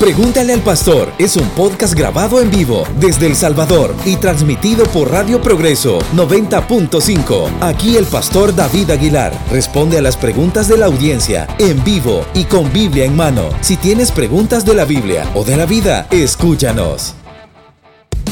[0.00, 5.10] Pregúntale al Pastor es un podcast grabado en vivo desde El Salvador y transmitido por
[5.10, 7.50] Radio Progreso 90.5.
[7.60, 12.44] Aquí el Pastor David Aguilar responde a las preguntas de la audiencia en vivo y
[12.44, 13.50] con Biblia en mano.
[13.60, 17.14] Si tienes preguntas de la Biblia o de la vida, escúchanos.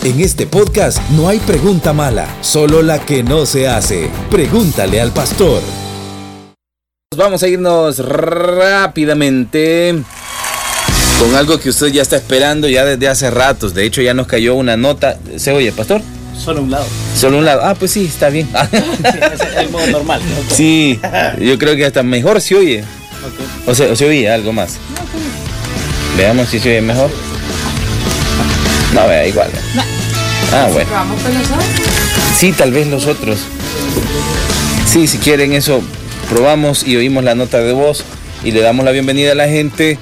[0.04, 4.08] En este podcast no hay pregunta mala, solo la que no se hace.
[4.30, 5.60] Pregúntale al pastor.
[7.14, 10.02] Vamos a irnos rápidamente
[11.18, 13.74] con algo que usted ya está esperando ya desde hace ratos.
[13.74, 15.18] De hecho, ya nos cayó una nota.
[15.36, 16.00] ¿Se oye, pastor?
[16.38, 16.86] Solo un lado.
[17.16, 17.62] Solo un lado.
[17.64, 18.48] Ah, pues sí, está bien.
[18.72, 20.22] es el modo normal.
[20.54, 21.00] Sí,
[21.40, 22.84] yo creo que hasta mejor se oye.
[23.66, 24.76] O, se, o se oye algo más.
[26.16, 27.10] Veamos si se oye mejor.
[28.94, 29.50] No, vea, igual.
[30.52, 30.88] Ah, bueno.
[32.36, 33.40] Sí, tal vez los otros.
[34.86, 35.82] Sí, si quieren eso,
[36.30, 38.04] probamos y oímos la nota de voz
[38.44, 39.98] y le damos la bienvenida a la gente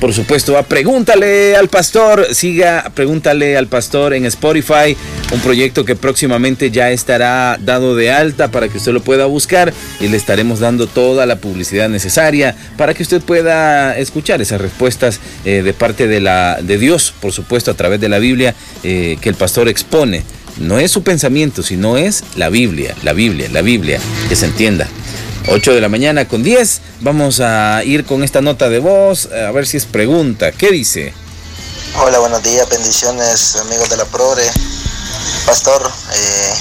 [0.00, 2.34] por supuesto, Pregúntale al Pastor.
[2.34, 4.96] Siga Pregúntale al Pastor en Spotify,
[5.32, 9.72] un proyecto que próximamente ya estará dado de alta para que usted lo pueda buscar
[10.00, 15.20] y le estaremos dando toda la publicidad necesaria para que usted pueda escuchar esas respuestas
[15.44, 18.54] eh, de parte de, la, de Dios, por supuesto, a través de la Biblia
[18.84, 20.22] eh, que el pastor expone.
[20.60, 24.88] No es su pensamiento, sino es la Biblia, la Biblia, la Biblia, que se entienda.
[25.46, 26.80] 8 de la mañana con 10.
[27.00, 30.52] Vamos a ir con esta nota de voz, a ver si es pregunta.
[30.52, 31.14] ¿Qué dice?
[31.96, 34.48] Hola, buenos días, bendiciones amigos de la Progre.
[35.46, 36.54] Pastor, eh,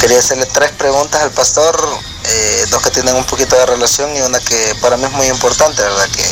[0.00, 1.76] quería hacerle tres preguntas al pastor,
[2.24, 5.26] eh, dos que tienen un poquito de relación y una que para mí es muy
[5.26, 6.08] importante, ¿verdad?
[6.14, 6.24] Que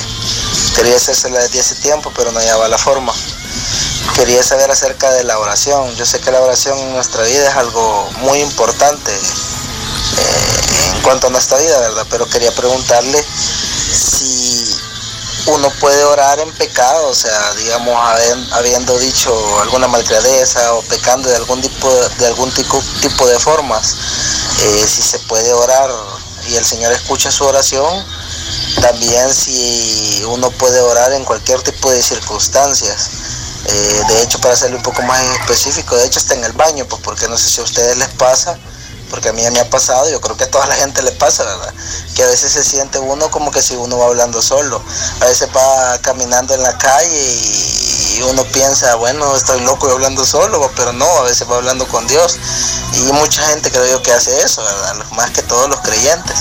[0.76, 3.12] quería hacérsela desde hace tiempo, pero no llevaba la forma.
[4.14, 5.94] Quería saber acerca de la oración.
[5.96, 9.10] Yo sé que la oración en nuestra vida es algo muy importante.
[9.10, 10.43] Eh,
[11.04, 12.06] cuanto a nuestra vida, ¿verdad?
[12.10, 13.22] Pero quería preguntarle
[13.92, 14.74] si
[15.46, 17.94] uno puede orar en pecado, o sea, digamos,
[18.52, 23.94] habiendo dicho alguna malcriadeza o pecando de algún tipo de, algún tipo, tipo de formas,
[24.62, 25.90] eh, si se puede orar
[26.48, 28.04] y el Señor escucha su oración,
[28.80, 33.10] también si uno puede orar en cualquier tipo de circunstancias.
[33.66, 36.86] Eh, de hecho, para hacerlo un poco más específico, de hecho está en el baño,
[36.86, 38.58] pues porque no sé si a ustedes les pasa,
[39.14, 41.44] porque a mí me ha pasado, yo creo que a toda la gente le pasa,
[41.44, 41.72] ¿verdad?
[42.16, 44.82] Que a veces se siente uno como que si uno va hablando solo,
[45.20, 50.26] a veces va caminando en la calle y uno piensa, bueno, estoy loco y hablando
[50.26, 52.36] solo, pero no, a veces va hablando con Dios.
[52.94, 54.96] Y mucha gente creo yo que hace eso, ¿verdad?
[55.12, 56.36] Más que todos los creyentes.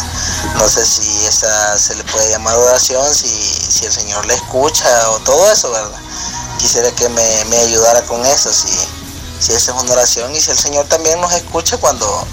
[0.55, 5.11] No sé si esa se le puede llamar oración, si, si el Señor le escucha
[5.11, 5.99] o todo eso, ¿verdad?
[6.57, 8.69] Quisiera que me, me ayudara con eso, si
[9.43, 12.25] si esa es una oración y si el Señor también nos escucha cuando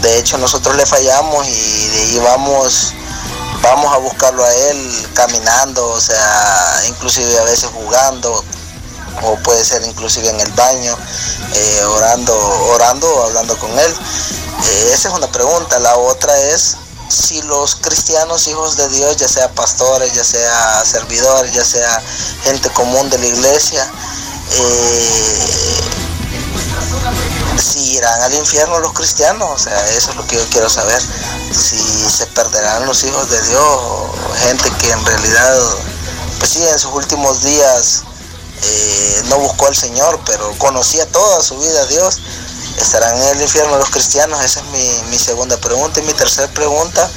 [0.00, 2.94] de hecho nosotros le fallamos y de vamos
[3.62, 8.44] vamos a buscarlo a él caminando, o sea, inclusive a veces jugando
[9.22, 10.96] o puede ser inclusive en el baño,
[11.52, 12.34] eh, orando,
[12.72, 13.94] orando o hablando con él.
[14.64, 15.78] Eh, esa es una pregunta.
[15.78, 16.76] La otra es
[17.08, 22.02] si los cristianos hijos de Dios, ya sea pastores, ya sea servidores, ya sea
[22.42, 23.88] gente común de la iglesia,
[24.50, 26.03] eh,
[27.58, 31.00] si irán al infierno los cristianos, o sea, eso es lo que yo quiero saber.
[31.52, 31.78] Si
[32.10, 34.10] se perderán los hijos de Dios,
[34.42, 35.60] gente que en realidad,
[36.38, 38.02] pues sí, en sus últimos días
[38.62, 42.18] eh, no buscó al Señor, pero conocía toda su vida a Dios,
[42.78, 44.42] estarán en el infierno los cristianos.
[44.42, 46.00] Esa es mi, mi segunda pregunta.
[46.00, 47.08] Y mi tercera pregunta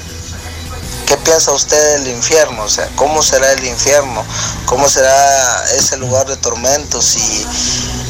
[1.07, 2.63] ¿Qué piensa usted del infierno?
[2.63, 4.25] O sea, ¿cómo será el infierno?
[4.65, 7.01] ¿Cómo será ese lugar de tormento?
[7.01, 7.47] Si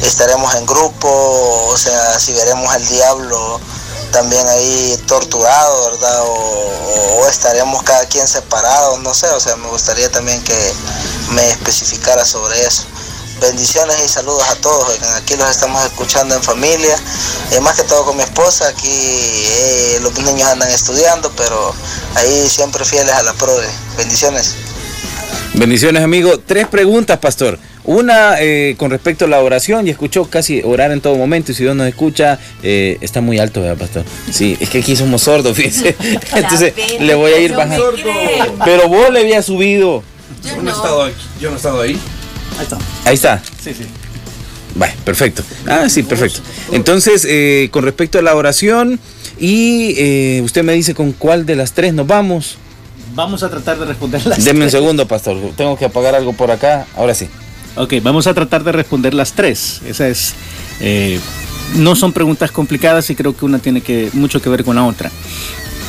[0.02, 1.08] estaremos en grupo,
[1.68, 3.60] o sea, si veremos al diablo
[4.10, 6.22] también ahí torturado, ¿verdad?
[6.26, 10.74] O, estaremos cada quien separados, no sé, o sea, me gustaría también que
[11.30, 12.84] me especificara sobre eso.
[13.40, 14.98] Bendiciones y saludos a todos.
[15.16, 16.96] Aquí los estamos escuchando en familia.
[17.52, 18.66] Eh, más que todo con mi esposa.
[18.68, 21.72] Aquí eh, los niños andan estudiando, pero
[22.16, 23.68] ahí siempre fieles a la PRODE.
[23.96, 24.54] Bendiciones.
[25.54, 26.40] Bendiciones, amigo.
[26.40, 27.60] Tres preguntas, pastor.
[27.84, 31.54] Una eh, con respecto a la oración, y escuchó casi orar en todo momento, y
[31.54, 34.04] si Dios nos escucha, está muy alto, ¿verdad, pastor?
[34.30, 35.96] Sí, es que aquí somos sordos, fíjese.
[36.34, 37.94] Entonces le voy a ir bajando.
[38.64, 40.02] Pero vos le había subido.
[40.44, 41.08] Yo no, he estado,
[41.40, 41.98] yo no he estado ahí.
[42.58, 42.78] Ahí está.
[43.04, 43.42] Ahí está.
[43.62, 43.84] Sí, sí.
[44.74, 45.42] Vale, perfecto.
[45.66, 46.40] Ah, sí, perfecto.
[46.72, 49.00] Entonces, eh, con respecto a la oración,
[49.38, 52.58] y eh, usted me dice con cuál de las tres nos vamos.
[53.14, 55.36] Vamos a tratar de responder las Deme un segundo, pastor.
[55.56, 56.86] Tengo que apagar algo por acá.
[56.96, 57.28] Ahora sí.
[57.76, 59.80] Ok, vamos a tratar de responder las tres.
[59.86, 60.34] Esa es.
[60.80, 61.18] Eh,
[61.76, 64.84] no son preguntas complicadas y creo que una tiene que, mucho que ver con la
[64.84, 65.10] otra.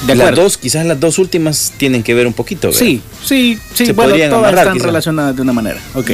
[0.08, 2.72] De las dos, quizás las dos últimas tienen que ver un poquito.
[2.72, 3.92] Sí, sí, sí.
[3.92, 5.80] bueno, todas están relacionadas de una manera.
[5.94, 6.12] Ok.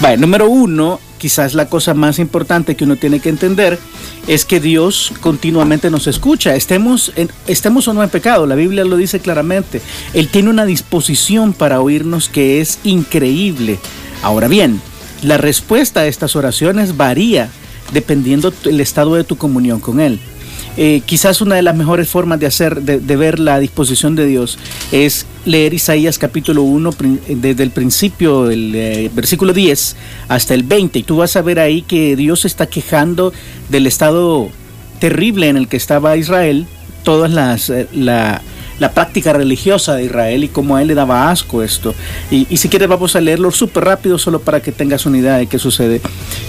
[0.00, 3.78] Vale, número uno, quizás la cosa más importante que uno tiene que entender
[4.26, 7.12] es que Dios continuamente nos escucha, estemos,
[7.46, 9.80] estemos o no en pecado, la Biblia lo dice claramente,
[10.14, 13.78] Él tiene una disposición para oírnos que es increíble.
[14.22, 14.80] Ahora bien,
[15.22, 17.50] la respuesta a estas oraciones varía
[17.92, 20.18] dependiendo del estado de tu comunión con Él.
[20.76, 24.58] Eh, quizás una de las mejores formas de hacer, de, ver la disposición de Dios
[24.92, 26.90] es leer Isaías capítulo 1
[27.28, 29.96] desde el principio del eh, versículo 10
[30.28, 33.32] hasta el 20 y tú vas a ver ahí que Dios está quejando
[33.70, 34.50] del estado
[34.98, 36.66] terrible en el que estaba Israel,
[37.04, 38.42] todas las eh, la,
[38.78, 41.94] la práctica religiosa de Israel y cómo a él le daba asco esto.
[42.30, 45.46] Y, si quieres vamos a leerlo súper rápido solo para que tengas una idea de
[45.46, 46.00] qué sucede.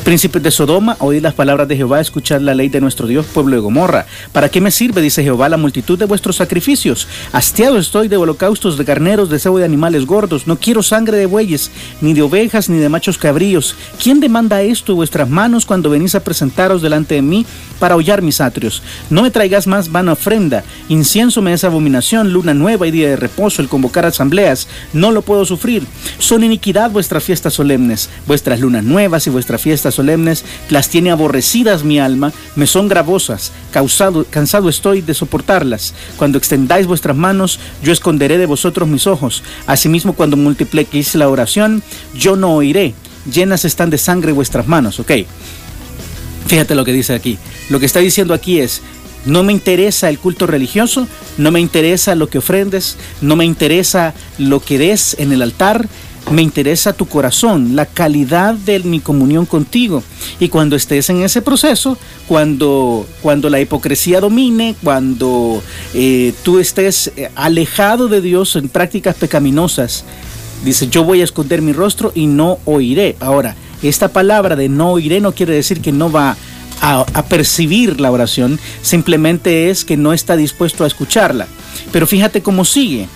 [0.03, 3.55] Príncipes de Sodoma, oíd las palabras de Jehová, escuchad la ley de nuestro Dios, pueblo
[3.55, 4.05] de Gomorra.
[4.31, 7.07] ¿Para qué me sirve, dice Jehová, la multitud de vuestros sacrificios?
[7.31, 10.47] Hastiado estoy de holocaustos, de carneros, de cebo de animales gordos.
[10.47, 11.71] No quiero sangre de bueyes,
[12.01, 13.75] ni de ovejas, ni de machos cabríos.
[14.01, 17.45] ¿Quién demanda esto vuestras manos cuando venís a presentaros delante de mí
[17.79, 18.81] para hollar mis atrios?
[19.09, 20.63] No me traigas más vana ofrenda.
[20.89, 25.21] Incienso me es abominación luna nueva y día de reposo, el convocar asambleas, no lo
[25.21, 25.85] puedo sufrir.
[26.19, 31.83] Son iniquidad vuestras fiestas solemnes, vuestras lunas nuevas y vuestras fiestas solemnes, las tiene aborrecidas
[31.83, 35.93] mi alma, me son gravosas, causado, cansado estoy de soportarlas.
[36.17, 39.43] Cuando extendáis vuestras manos, yo esconderé de vosotros mis ojos.
[39.67, 42.93] Asimismo, cuando multipliquéis la oración, yo no oiré.
[43.31, 45.11] Llenas están de sangre vuestras manos, ¿ok?
[46.47, 47.37] Fíjate lo que dice aquí.
[47.69, 48.81] Lo que está diciendo aquí es,
[49.27, 51.07] no me interesa el culto religioso,
[51.37, 55.87] no me interesa lo que ofrendes, no me interesa lo que des en el altar,
[56.31, 60.03] me interesa tu corazón, la calidad de mi comunión contigo.
[60.39, 61.97] Y cuando estés en ese proceso,
[62.27, 65.61] cuando, cuando la hipocresía domine, cuando
[65.93, 70.03] eh, tú estés eh, alejado de Dios en prácticas pecaminosas,
[70.63, 73.15] dice, yo voy a esconder mi rostro y no oiré.
[73.19, 76.37] Ahora, esta palabra de no oiré no quiere decir que no va a,
[77.27, 81.47] percibir la oración, simplemente es que no está dispuesto a escucharla.
[81.91, 83.07] Pero fíjate cómo sigue.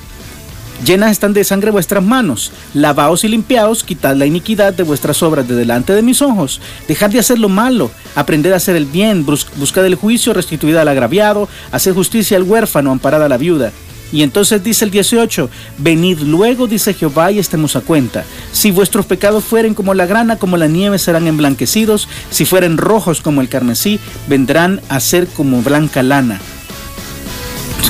[0.85, 5.47] Llenas están de sangre vuestras manos, lavaos y limpiaos, quitad la iniquidad de vuestras obras
[5.47, 9.23] de delante de mis ojos, dejad de hacer lo malo, aprended a hacer el bien,
[9.23, 13.71] buscad el juicio, restituid al agraviado, haced justicia al huérfano, amparad a la viuda.
[14.11, 18.25] Y entonces dice el 18, venid luego, dice Jehová, y estemos a cuenta.
[18.51, 22.07] Si vuestros pecados fueren como la grana, como la nieve, serán emblanquecidos.
[22.29, 26.39] Si fueren rojos como el carmesí, vendrán a ser como blanca lana.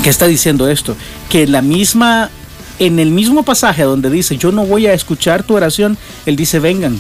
[0.04, 0.96] ¿Qué está diciendo esto?
[1.30, 2.30] Que la misma,
[2.80, 6.60] en el mismo pasaje donde dice, yo no voy a escuchar tu oración, él dice,
[6.60, 7.00] vengan,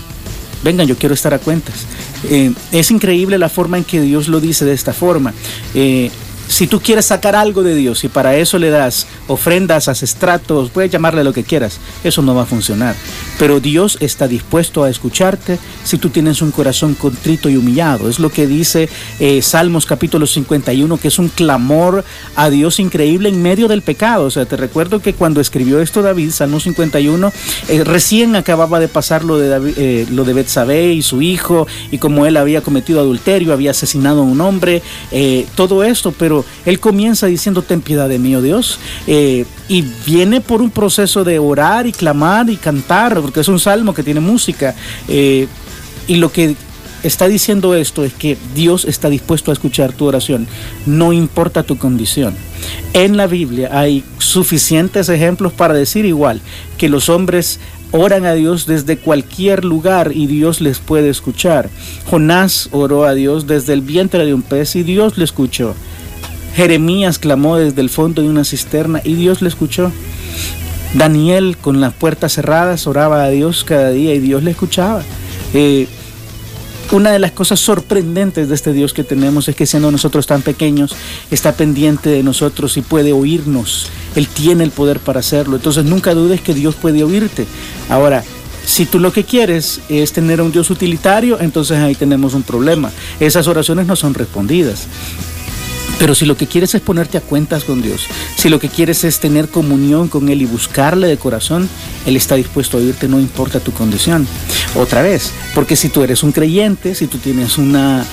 [0.63, 1.85] vengan, yo quiero estar a cuentas.
[2.29, 5.33] Eh, es increíble la forma en que Dios lo dice de esta forma.
[5.73, 6.11] Eh,
[6.51, 10.91] si tú quieres sacar algo de Dios y para eso le das ofrendas, estratos, puedes
[10.91, 12.93] llamarle lo que quieras, eso no va a funcionar.
[13.39, 18.09] Pero Dios está dispuesto a escucharte si tú tienes un corazón contrito y humillado.
[18.09, 18.89] Es lo que dice
[19.19, 22.03] eh, Salmos capítulo 51, que es un clamor
[22.35, 24.25] a Dios increíble en medio del pecado.
[24.25, 27.31] O sea, te recuerdo que cuando escribió esto David, Salmos 51,
[27.69, 31.65] eh, recién acababa de pasar lo de, David, eh, lo de Betsabé y su hijo,
[31.91, 34.81] y como él había cometido adulterio, había asesinado a un hombre,
[35.55, 40.41] todo esto, pero él comienza diciendo, ten piedad de mí, oh Dios, eh, y viene
[40.41, 44.19] por un proceso de orar y clamar y cantar, porque es un salmo que tiene
[44.19, 44.75] música,
[45.07, 45.47] eh,
[46.07, 46.55] y lo que
[47.03, 50.47] está diciendo esto es que Dios está dispuesto a escuchar tu oración,
[50.85, 52.35] no importa tu condición.
[52.93, 56.41] En la Biblia hay suficientes ejemplos para decir igual
[56.77, 57.59] que los hombres
[57.91, 61.69] oran a Dios desde cualquier lugar y Dios les puede escuchar.
[62.09, 65.75] Jonás oró a Dios desde el vientre de un pez y Dios le escuchó.
[66.55, 69.91] Jeremías clamó desde el fondo de una cisterna y Dios le escuchó.
[70.93, 75.03] Daniel con las puertas cerradas oraba a Dios cada día y Dios le escuchaba.
[75.53, 75.87] Eh,
[76.91, 80.41] una de las cosas sorprendentes de este Dios que tenemos es que siendo nosotros tan
[80.41, 80.93] pequeños,
[81.29, 83.89] está pendiente de nosotros y puede oírnos.
[84.15, 85.55] Él tiene el poder para hacerlo.
[85.55, 87.45] Entonces nunca dudes que Dios puede oírte.
[87.87, 88.25] Ahora,
[88.65, 92.43] si tú lo que quieres es tener a un Dios utilitario, entonces ahí tenemos un
[92.43, 92.91] problema.
[93.21, 94.87] Esas oraciones no son respondidas.
[96.01, 99.03] Pero si lo que quieres es ponerte a cuentas con Dios, si lo que quieres
[99.03, 101.69] es tener comunión con Él y buscarle de corazón,
[102.07, 104.25] Él está dispuesto a oírte, no importa tu condición.
[104.73, 108.03] Otra vez, porque si tú eres un creyente, si tú tienes una,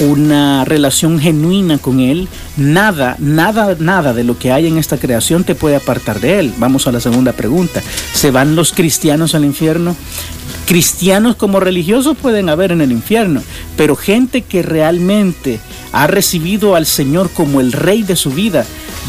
[0.00, 2.28] una relación genuina con Él,
[2.58, 6.52] nada, nada, nada de lo que hay en esta creación te puede apartar de Él.
[6.58, 7.80] Vamos a la segunda pregunta.
[8.12, 9.96] ¿Se van los cristianos al infierno?
[10.66, 13.42] Cristianos como religiosos pueden haber en el infierno,
[13.78, 15.58] pero gente que realmente
[15.92, 18.64] ha recibido al Señor como el rey de su vida,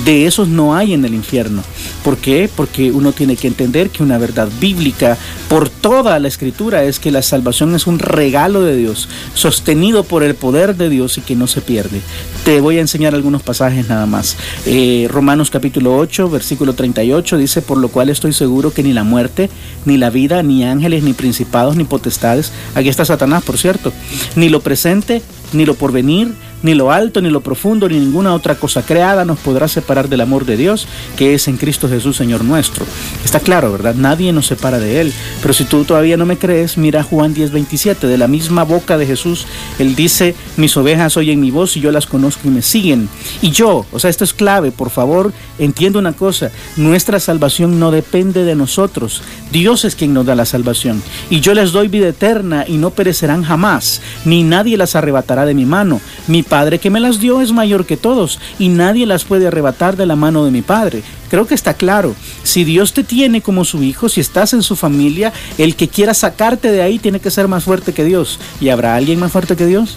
[0.06, 1.64] De esos no hay en el infierno.
[2.04, 2.50] ¿Por qué?
[2.56, 5.18] Porque uno tiene que entender que una verdad bíblica
[5.50, 10.24] por toda la escritura es que la salvación es un regalo de Dios, sostenido por
[10.24, 12.02] el poder de Dios y que no se pierde.
[12.46, 14.38] Te voy a enseñar algunos pasajes nada más.
[14.66, 19.04] Eh, Romanos capítulo 8, versículo 38 dice, por lo cual estoy seguro que ni la
[19.04, 19.50] muerte,
[19.86, 23.92] ni la vida, ni ángeles, ni principados, ni potestades, aquí está Satanás, por cierto,
[24.36, 25.22] ni lo presente,
[25.54, 29.40] ni lo porvenir, ni lo alto, ni lo profundo, ni ninguna otra cosa creada nos
[29.40, 32.86] podrá separar del amor de Dios que es en Cristo Jesús, Señor nuestro.
[33.24, 33.96] Está claro, ¿verdad?
[33.96, 35.14] Nadie nos separa de Él.
[35.42, 38.08] Pero si tú todavía no me crees, mira Juan 10, 27.
[38.08, 39.46] De la misma boca de Jesús,
[39.80, 43.10] Él dice, mis ovejas oyen mi voz y yo las conozco y me siguen.
[43.42, 46.52] Y yo, o sea, esto es clave, por favor, entiendo una cosa.
[46.78, 49.22] Nuestra salvación no depende de nosotros.
[49.52, 51.02] Dios es quien nos da la salvación.
[51.30, 55.54] Y yo les doy vida eterna y no perecerán jamás, ni nadie las arrebatará de
[55.54, 56.00] mi mano.
[56.28, 59.96] Mi Padre que me las dio es mayor que todos y nadie las puede arrebatar
[59.96, 61.02] de la mano de mi Padre.
[61.30, 62.14] Creo que está claro.
[62.44, 66.14] Si Dios te tiene como su hijo, si estás en su familia, el que quiera
[66.14, 68.38] sacarte de ahí tiene que ser más fuerte que Dios.
[68.60, 69.96] ¿Y habrá alguien más fuerte que Dios?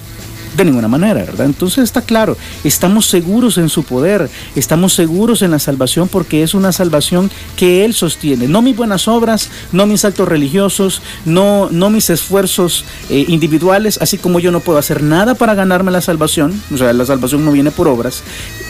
[0.56, 1.46] De ninguna manera, ¿verdad?
[1.46, 6.54] Entonces está claro, estamos seguros en su poder, estamos seguros en la salvación porque es
[6.54, 8.46] una salvación que Él sostiene.
[8.46, 14.18] No mis buenas obras, no mis actos religiosos, no, no mis esfuerzos eh, individuales, así
[14.18, 17.52] como yo no puedo hacer nada para ganarme la salvación, o sea, la salvación no
[17.52, 18.23] viene por obras,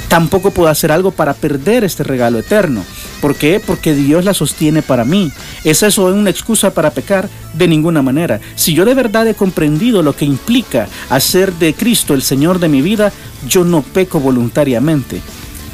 [0.09, 2.85] tampoco puedo hacer algo para perder este regalo eterno.
[3.21, 3.61] ¿Por qué?
[3.65, 5.33] Porque Dios la sostiene para mí.
[5.65, 7.29] ¿Es eso una excusa para pecar?
[7.55, 8.41] De ninguna manera.
[8.55, 12.69] Si yo de verdad he comprendido lo que implica hacer de Cristo el Señor de
[12.69, 13.13] mi vida,
[13.49, 15.21] yo no peco voluntariamente.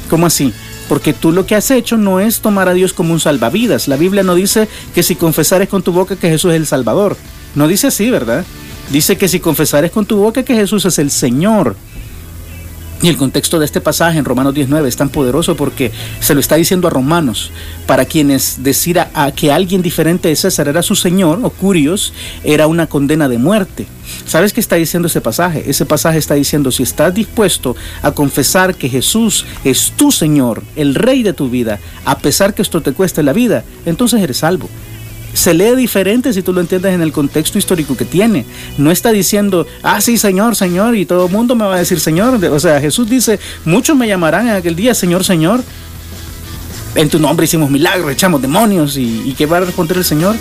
[0.09, 0.53] ¿Cómo así?
[0.87, 3.87] Porque tú lo que has hecho no es tomar a Dios como un salvavidas.
[3.87, 7.15] La Biblia no dice que si confesares con tu boca que Jesús es el Salvador.
[7.55, 8.45] No dice así, ¿verdad?
[8.89, 11.75] Dice que si confesares con tu boca que Jesús es el Señor.
[13.03, 16.39] Y el contexto de este pasaje en Romanos 19 es tan poderoso porque se lo
[16.39, 17.49] está diciendo a romanos,
[17.87, 22.67] para quienes decir a, que alguien diferente de César era su señor o curios, era
[22.67, 23.87] una condena de muerte.
[24.27, 25.63] ¿Sabes qué está diciendo ese pasaje?
[25.67, 30.93] Ese pasaje está diciendo, si estás dispuesto a confesar que Jesús es tu Señor, el
[30.93, 34.69] Rey de tu vida, a pesar que esto te cueste la vida, entonces eres salvo
[35.33, 38.45] se lee diferente si tú lo entiendes en el contexto histórico que tiene.
[38.77, 41.99] No está diciendo, ah, sí, Señor, Señor, y todo el mundo me va a decir
[41.99, 42.43] Señor.
[42.45, 45.63] O sea, Jesús dice, muchos me llamarán en aquel día, Señor, Señor.
[46.95, 48.97] En tu nombre hicimos milagros, echamos demonios.
[48.97, 50.35] ¿Y, y qué va a responder el Señor?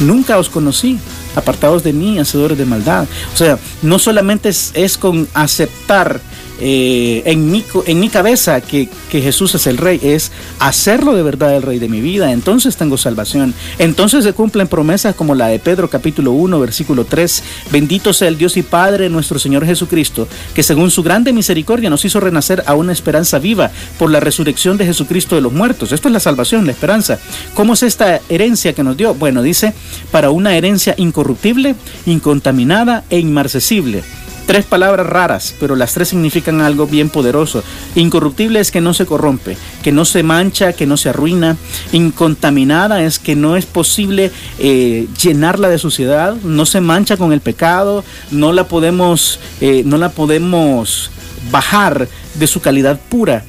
[0.00, 0.98] Nunca os conocí,
[1.34, 3.06] apartados de mí, hacedores de maldad.
[3.32, 6.20] O sea, no solamente es, con aceptar
[6.60, 11.54] eh, en, mi, en mi cabeza que, Jesús es el rey, es hacerlo de verdad
[11.54, 13.52] el rey de mi vida, entonces tengo salvación.
[13.78, 18.38] Entonces se cumplen promesas como la de Pedro capítulo 1 versículo 3, bendito sea el
[18.38, 22.74] Dios y Padre nuestro Señor Jesucristo, que según su grande misericordia nos hizo renacer a
[22.74, 25.92] una esperanza viva por la resurrección de Jesucristo de los muertos.
[25.92, 27.18] Esto es la salvación, la esperanza.
[27.54, 29.14] ¿Cómo es esta herencia que nos dio?
[29.14, 29.74] Bueno, dice,
[30.10, 31.21] para una herencia incorruptible,
[32.06, 34.02] incontaminada e inmarcesible
[34.46, 37.62] Tres palabras raras, pero las tres significan algo bien poderoso.
[37.94, 41.56] Incorruptible es que no se corrompe, que no se mancha, que no se arruina.
[41.92, 47.40] Incontaminada es que no es posible eh, llenarla de suciedad, no se mancha con el
[47.40, 51.10] pecado, no la podemos, eh, no la podemos
[51.50, 53.44] bajar de su calidad pura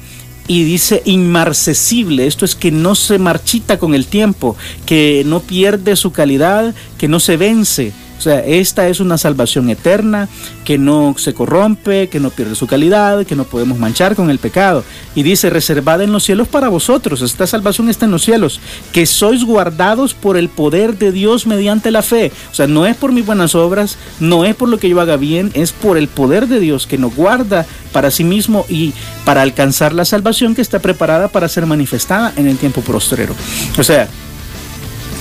[0.46, 5.96] y dice inmarcesible, esto es que no se marchita con el tiempo, que no pierde
[5.96, 7.92] su calidad, que no se vence.
[8.18, 10.28] O sea, esta es una salvación eterna
[10.64, 14.38] que no se corrompe, que no pierde su calidad, que no podemos manchar con el
[14.38, 14.84] pecado.
[15.14, 17.22] Y dice, reservada en los cielos para vosotros.
[17.22, 18.60] Esta salvación está en los cielos,
[18.92, 22.32] que sois guardados por el poder de Dios mediante la fe.
[22.50, 25.16] O sea, no es por mis buenas obras, no es por lo que yo haga
[25.16, 28.92] bien, es por el poder de Dios que nos guarda para sí mismo y
[29.24, 33.34] para alcanzar la salvación que está preparada para ser manifestada en el tiempo postrero.
[33.78, 34.08] O sea,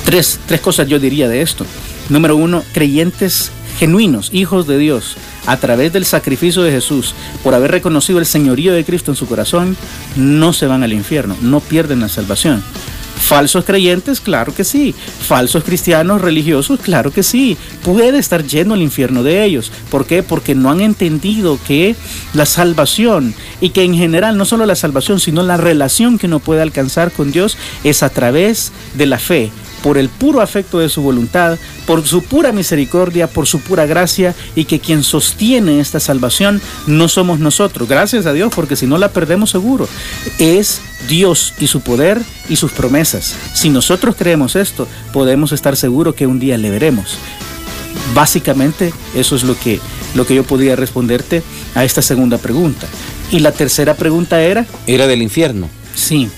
[0.06, 1.66] tres, tres cosas yo diría de esto.
[2.10, 7.72] Número uno, creyentes genuinos, hijos de Dios, a través del sacrificio de Jesús, por haber
[7.72, 9.76] reconocido el señorío de Cristo en su corazón,
[10.16, 12.64] no se van al infierno, no pierden la salvación.
[13.16, 14.94] Falsos creyentes, claro que sí.
[14.94, 17.58] Falsos cristianos religiosos, claro que sí.
[17.84, 19.72] Puede estar lleno el infierno de ellos.
[19.90, 20.24] ¿Por qué?
[20.24, 21.96] Porque no han entendido que
[22.34, 26.40] la salvación y que en general no solo la salvación, sino la relación que uno
[26.40, 29.52] puede alcanzar con Dios es a través de la fe
[29.84, 34.34] por el puro afecto de su voluntad, por su pura misericordia, por su pura gracia,
[34.56, 38.98] y que quien sostiene esta salvación no somos nosotros, gracias a Dios, porque si no
[38.98, 39.88] la perdemos seguro,
[40.40, 43.36] es Dios y su poder y sus promesas.
[43.54, 47.18] Si nosotros creemos esto, podemos estar seguros que un día le veremos.
[48.14, 49.80] Básicamente eso es lo que,
[50.16, 51.44] lo que yo podría responderte
[51.76, 52.88] a esta segunda pregunta.
[53.32, 54.66] Y la tercera pregunta era...
[54.88, 55.70] Era del infierno.
[55.96, 56.30] Sí.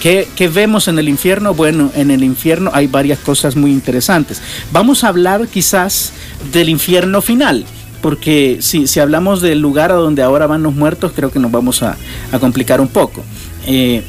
[0.00, 1.54] ¿Qué, vemos en el infierno?
[1.54, 4.42] Bueno, en el infierno hay varias cosas muy interesantes.
[4.72, 6.12] Vamos a hablar quizás
[6.52, 7.64] del infierno final,
[8.02, 11.50] porque si, si hablamos del lugar a donde ahora van los muertos, creo que nos
[11.50, 11.96] vamos a,
[12.40, 13.24] complicar un poco.
[13.66, 14.02] Eh,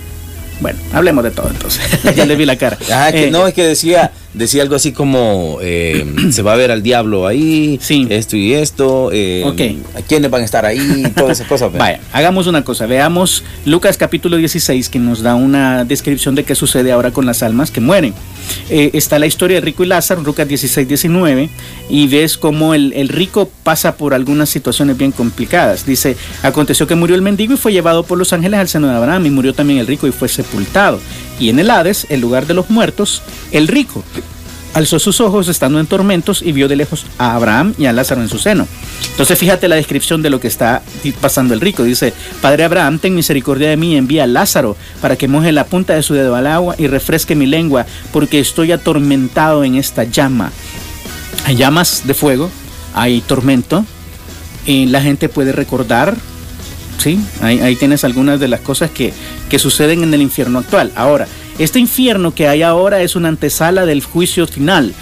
[0.60, 1.82] bueno, hablemos de todo entonces.
[2.16, 2.78] ya le vi la cara.
[2.92, 6.56] Ah, que eh, no, es que decía decía algo así como eh, se va a
[6.56, 9.44] ver al diablo ahí, esto y esto, eh,
[9.96, 11.72] a quiénes van a estar ahí, todas esas cosas.
[11.74, 16.56] Vaya, hagamos una cosa, veamos Lucas capítulo 16 que nos da una descripción de qué
[16.56, 18.14] sucede ahora con las almas que mueren.
[18.70, 21.50] Eh, está la historia de Rico y Lázaro, Lucas 16, 19,
[21.90, 25.86] y ves cómo el, el, rico pasa por algunas situaciones bien complicadas.
[25.86, 28.96] Dice, aconteció que murió el mendigo y fue llevado por los ángeles al seno de
[28.96, 31.00] Abraham, y murió también el rico y fue sepultado.
[31.40, 34.04] Y en el Hades, el lugar de los muertos, el rico
[34.76, 38.22] alzó sus ojos estando en tormentos y vio de lejos a Abraham y a Lázaro
[38.22, 38.68] en su seno.
[39.12, 40.82] Entonces fíjate la descripción de lo que está
[41.22, 41.84] pasando el rico.
[41.84, 45.94] Dice, Padre Abraham, ten misericordia de mí envía a Lázaro para que moje la punta
[45.94, 50.52] de su dedo al agua y refresque mi lengua, porque estoy atormentado en esta llama.
[51.46, 52.52] Hay llamas de fuego,
[52.94, 53.86] hay tormento,
[54.66, 56.18] y la gente puede recordar
[56.98, 59.14] Sí, ahí, tienes algunas de las cosas que,
[59.50, 60.92] que, suceden en el infierno actual.
[60.96, 61.28] Ahora,
[61.60, 64.94] este infierno que hay ahora es una antesala del juicio final.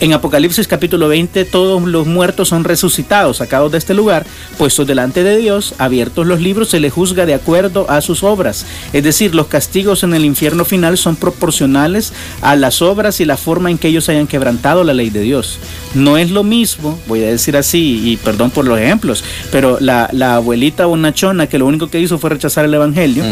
[0.00, 4.24] En Apocalipsis capítulo 20 todos los muertos son resucitados, sacados de este lugar,
[4.56, 8.64] puestos delante de Dios, abiertos los libros, se les juzga de acuerdo a sus obras.
[8.94, 13.36] Es decir, los castigos en el infierno final son proporcionales a las obras y la
[13.36, 15.58] forma en que ellos hayan quebrantado la ley de Dios.
[15.92, 20.08] No es lo mismo, voy a decir así, y perdón por los ejemplos, pero la,
[20.34, 23.22] abuelita bonachona que lo único que hizo fue rechazar el Evangelio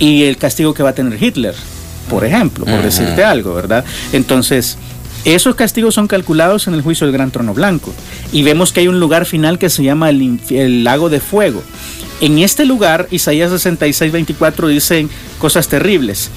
[0.00, 1.54] y el castigo que va a tener Hitler
[2.10, 3.84] por ejemplo, por decirte algo, ¿verdad?
[4.12, 4.78] Entonces,
[5.34, 7.92] esos castigos son calculados en el juicio del Gran Trono Blanco.
[8.32, 11.62] Y vemos que hay un lugar final que se llama el, lago de fuego.
[12.20, 16.30] En este lugar, Isaías 66, 24 dicen cosas terribles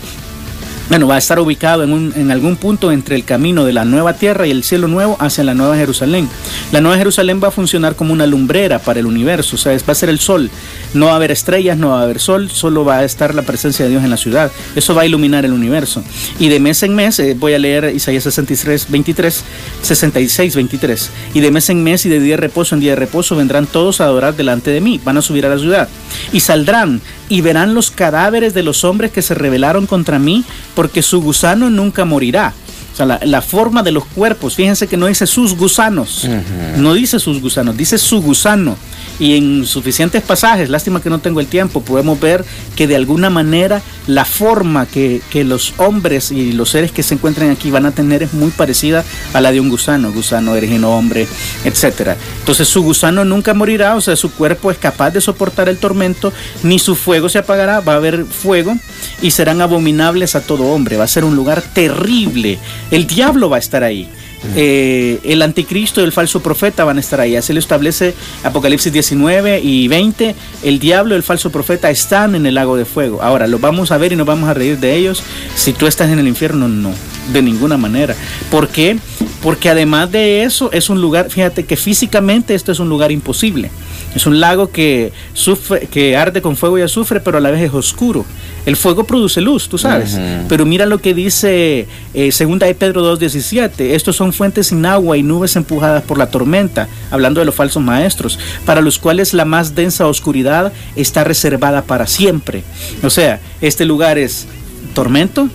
[0.89, 4.47] bueno, va a estar ubicado en, algún punto entre el camino de la nueva tierra
[4.47, 6.27] y el cielo nuevo hacia la nueva Jerusalén.
[6.71, 9.91] La nueva Jerusalén va a funcionar como una lumbrera para el universo, o sea, va
[9.91, 10.49] a ser el sol.
[10.95, 13.43] No va a haber estrellas, no va a haber sol, solo va a estar la
[13.43, 14.51] presencia de Dios en la ciudad.
[14.75, 16.03] Eso va a iluminar el universo.
[16.39, 19.43] Y de mes en mes, eh, voy a leer Isaías 63, 23,
[19.83, 21.11] 66, 23.
[21.35, 23.67] Y de mes en mes y de día de reposo en día de reposo vendrán
[23.67, 25.87] todos a adorar delante de mí, van a subir a la ciudad.
[26.33, 30.43] Y saldrán y verán los cadáveres de los hombres que se rebelaron contra mí
[30.75, 32.53] porque su gusano nunca morirá.
[32.91, 36.27] O sea, la, forma de los cuerpos, fíjense que no dice sus gusanos,
[36.75, 38.75] no dice sus gusanos, dice su gusano
[39.19, 43.29] y en suficientes pasajes, lástima que no tengo el tiempo, podemos ver que de alguna
[43.29, 47.91] manera la forma que, los hombres y los seres que se encuentran aquí van a
[47.91, 49.03] tener es muy parecida
[49.33, 51.27] a la de un gusano, gusano, erigeno, hombre,
[51.63, 52.17] etc.
[52.39, 56.33] Entonces su gusano nunca morirá, o sea, su cuerpo es capaz de soportar el tormento,
[56.63, 58.75] ni su fuego se apagará, va a haber fuego
[59.21, 62.59] y serán abominables a todo hombre, va a ser un lugar terrible,
[62.91, 64.09] el diablo va a estar ahí.
[64.55, 67.35] Eh, el anticristo y el falso profeta van a estar ahí.
[67.35, 70.35] Así lo establece Apocalipsis 19 y 20.
[70.63, 73.21] El diablo y el falso profeta están en el lago de fuego.
[73.21, 75.23] Ahora, los vamos a ver y nos vamos a reír de ellos.
[75.55, 76.91] Si tú estás en el infierno, no,
[77.31, 78.15] de ninguna manera.
[78.49, 78.97] ¿Por qué?
[79.41, 83.71] Porque además de eso, es un lugar, fíjate que físicamente esto es un lugar imposible.
[84.15, 87.61] Es un lago que, sufre, que arde con fuego y azufre, pero a la vez
[87.61, 88.25] es oscuro.
[88.65, 90.19] El fuego produce luz, tú sabes.
[90.47, 93.79] Pero mira lo que dice eh, segunda de Pedro 2.17.
[93.91, 97.83] Estos son fuentes sin agua y nubes empujadas por la tormenta, hablando de los falsos
[97.83, 102.63] maestros, para los cuales la más densa oscuridad está reservada para siempre.
[103.03, 104.47] O sea, este lugar es
[104.93, 105.49] tormento,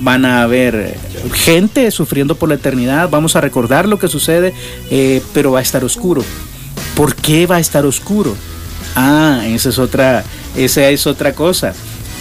[0.00, 0.96] van a haber
[1.32, 4.52] gente sufriendo por la eternidad, vamos a recordar lo que sucede,
[4.90, 6.24] eh, pero va a estar oscuro.
[7.00, 8.36] ¿Por qué va a estar oscuro?
[8.94, 10.22] Ah, esa es otra,
[10.54, 11.72] esa es otra cosa.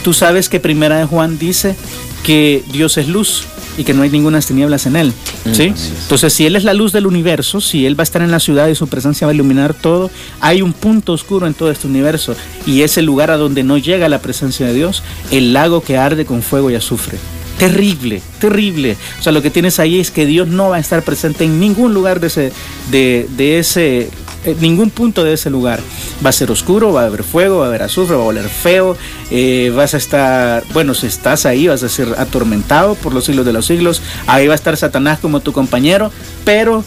[0.05, 1.75] Tú sabes que Primera de Juan dice
[2.23, 3.43] que Dios es luz
[3.77, 5.13] y que no hay ninguna tinieblas en él.
[5.43, 5.73] Mm, ¿sí?
[6.03, 8.39] Entonces, si Él es la luz del universo, si Él va a estar en la
[8.39, 11.85] ciudad y su presencia va a iluminar todo, hay un punto oscuro en todo este
[11.85, 15.81] universo y es el lugar a donde no llega la presencia de Dios, el lago
[15.81, 17.17] que arde con fuego y azufre.
[17.57, 18.95] Terrible, terrible.
[19.19, 21.59] O sea, lo que tienes ahí es que Dios no va a estar presente en
[21.59, 22.53] ningún lugar de ese,
[22.89, 24.09] de, de ese
[24.55, 25.79] ningún punto de ese lugar.
[26.23, 28.49] Va a ser oscuro, va a haber fuego, va a haber azufre, va a oler
[28.49, 28.97] feo,
[29.31, 33.45] eh, vas a estar, bueno, si estás ahí vas a ser atormentado por los siglos
[33.45, 36.11] de los siglos, ahí va a estar Satanás como tu compañero,
[36.45, 36.83] pero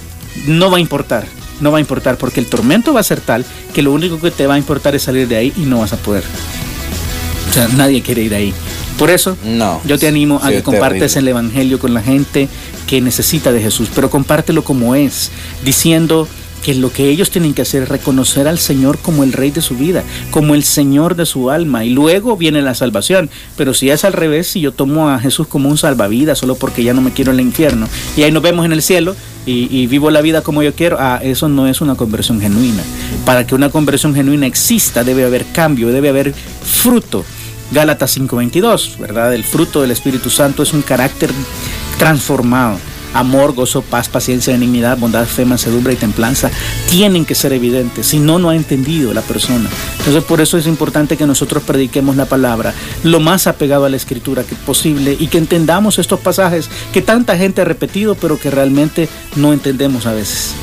[0.47, 1.27] no va a importar,
[1.61, 3.45] no va a importar, porque el tormento va a ser tal
[3.75, 5.93] que lo único que te va a importar es salir de ahí y no vas
[5.93, 6.25] a poder.
[7.51, 8.55] O sea, nadie quiere ir ahí.
[8.99, 12.49] Por eso, no, yo te animo a que compartes el Evangelio con la gente
[12.87, 15.31] que necesita de Jesús, pero compártelo como es,
[15.65, 16.29] diciendo,
[16.63, 19.61] que lo que ellos tienen que hacer es reconocer al Señor como el rey de
[19.61, 23.29] su vida, como el Señor de su alma, y luego viene la salvación.
[23.57, 26.85] Pero si es al revés, si yo tomo a Jesús como un salvavidas solo porque
[26.85, 29.87] ya no me quiero en el infierno, y ahí nos vemos en el cielo y,
[29.89, 32.83] vivo la vida como yo quiero, ah, eso no es una conversión genuina.
[33.27, 37.25] Para que una conversión genuina exista debe haber cambio, debe haber fruto.
[37.73, 39.35] Gálatas 5:22, ¿verdad?
[39.35, 41.31] El fruto del Espíritu Santo es un carácter
[41.99, 42.79] transformado
[43.15, 46.51] amor, gozo, paz, paciencia, benignidad, bondad, fe, mansedumbre y templanza
[46.91, 49.69] tienen que ser evidentes, si no, no ha entendido la persona.
[49.99, 53.97] Entonces por eso es importante que nosotros prediquemos la palabra lo más apegado a la
[53.97, 58.51] escritura que posible y que entendamos estos pasajes que tanta gente ha repetido pero que
[58.51, 60.55] realmente no entendemos a veces.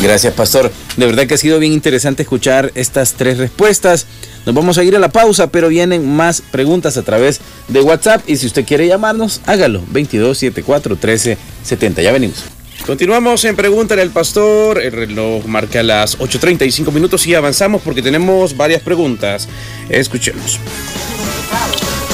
[0.00, 0.70] Gracias, pastor.
[0.96, 4.06] De verdad que ha sido bien interesante escuchar estas tres respuestas.
[4.48, 8.22] Nos vamos a ir a la pausa, pero vienen más preguntas a través de WhatsApp
[8.26, 9.80] y si usted quiere llamarnos, hágalo.
[9.80, 12.00] 2274 1370.
[12.00, 12.44] Ya venimos.
[12.86, 14.80] Continuamos en Pregúntale al Pastor.
[14.80, 19.46] El reloj marca las 8.35 minutos y avanzamos porque tenemos varias preguntas.
[19.90, 20.58] Escuchemos.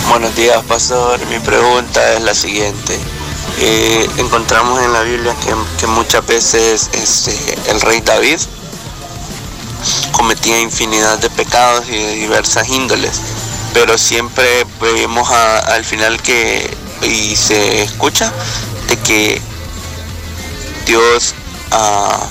[0.09, 1.21] Buenos días, Pastor.
[1.31, 2.99] Mi pregunta es la siguiente.
[3.61, 5.37] Eh, encontramos en la Biblia
[5.79, 7.33] que, muchas veces este,
[7.71, 8.41] el rey David
[10.13, 13.21] cometía infinidad de pecados y de diversas índoles,
[13.73, 16.69] pero siempre vemos al final que,
[17.03, 18.33] y se escucha,
[18.89, 19.41] de que
[20.87, 21.35] Dios,
[21.71, 22.27] ah,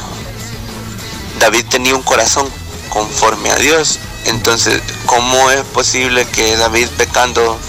[1.39, 2.47] David tenía un corazón
[2.89, 7.59] conforme a Dios, entonces, ¿cómo es posible que David pecando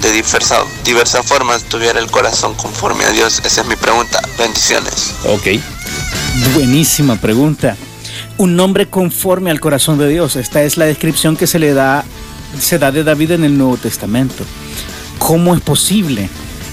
[0.00, 3.40] de diversas diversa formas tuviera el corazón conforme a Dios?
[3.44, 4.20] Esa es mi pregunta.
[4.38, 5.12] Bendiciones.
[5.24, 5.60] Ok.
[6.54, 7.76] Buenísima pregunta.
[8.40, 10.34] Un nombre conforme al corazón de Dios.
[10.34, 12.06] Esta es la descripción que se le da,
[12.58, 14.44] se da de David en el Nuevo Testamento.
[15.18, 16.30] ¿Cómo es posible?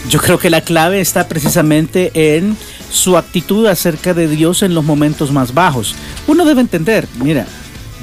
[0.10, 2.56] Yo creo que la clave está precisamente en
[2.90, 5.94] su actitud acerca de Dios en los momentos más bajos.
[6.26, 7.46] Uno debe entender, mira,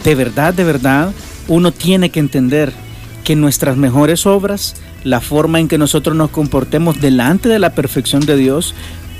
[0.05, 1.15] de verdad, de verdad,
[1.49, 2.71] uno tiene que entender
[3.25, 4.75] que nuestras mejores obras
[5.05, 8.75] la forma en que nosotros nos comportemos delante de la perfección de Dios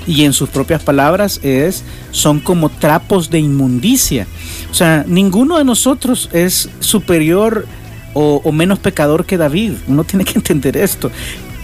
[0.07, 4.27] y en sus propias palabras es son como trapos de inmundicia.
[4.71, 7.67] O sea, ninguno de nosotros es superior
[8.13, 9.73] o, o, menos pecador que David.
[9.87, 11.11] Uno tiene que entender esto.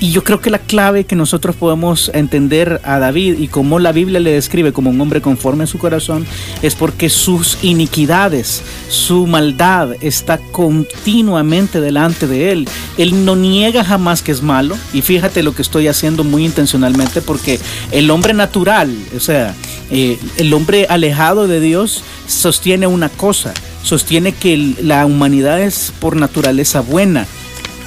[0.02, 3.92] Y yo creo que la clave que nosotros podemos entender a David y cómo la
[3.92, 6.26] Biblia le describe como un hombre conforme a su corazón
[6.64, 12.68] es porque sus iniquidades, su maldad está continuamente delante de él.
[12.98, 17.22] Él no niega jamás que es malo y fíjate lo que estoy haciendo muy intencionalmente
[17.22, 17.60] porque
[17.92, 19.54] el hombre natural, o sea,
[19.92, 26.16] eh, el hombre alejado de Dios sostiene una cosa, sostiene que la humanidad es por
[26.16, 27.28] naturaleza buena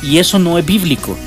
[0.00, 1.18] y eso no es bíblico.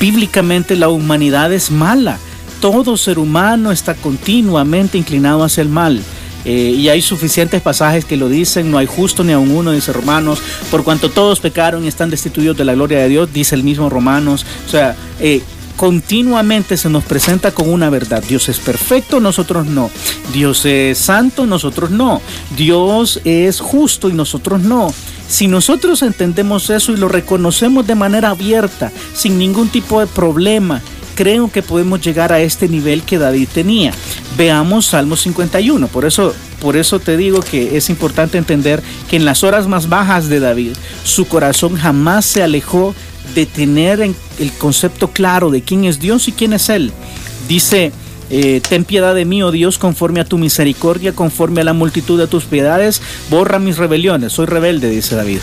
[0.00, 2.18] Bíblicamente la humanidad es mala.
[2.60, 6.02] Todo ser humano está continuamente inclinado hacia el mal.
[6.44, 9.92] Eh, y hay suficientes pasajes que lo dicen, no hay justo ni aun uno, dice
[9.92, 13.62] Romanos, por cuanto todos pecaron y están destituidos de la gloria de Dios, dice el
[13.62, 14.46] mismo Romanos.
[14.66, 15.42] O sea, eh,
[15.80, 18.22] continuamente se nos presenta con una verdad.
[18.22, 19.90] Dios es perfecto, nosotros no.
[20.30, 22.20] Dios es santo, nosotros no.
[22.54, 24.92] Dios es justo y nosotros no.
[25.26, 30.82] Si nosotros entendemos eso y lo reconocemos de manera abierta, sin ningún tipo de problema,
[31.14, 33.92] creo que podemos llegar a este nivel que David tenía.
[34.36, 35.88] Veamos Salmo 51.
[35.88, 39.88] Por eso, por eso te digo que es importante entender que en las horas más
[39.88, 40.72] bajas de David,
[41.04, 42.94] su corazón jamás se alejó
[43.34, 46.92] de tener el concepto claro de quién es Dios y quién es Él.
[47.48, 47.92] Dice
[48.32, 52.16] eh, ten piedad de mí, oh Dios, conforme a tu misericordia, conforme a la multitud
[52.18, 54.32] de tus piedades, borra mis rebeliones.
[54.32, 55.40] Soy rebelde, dice David.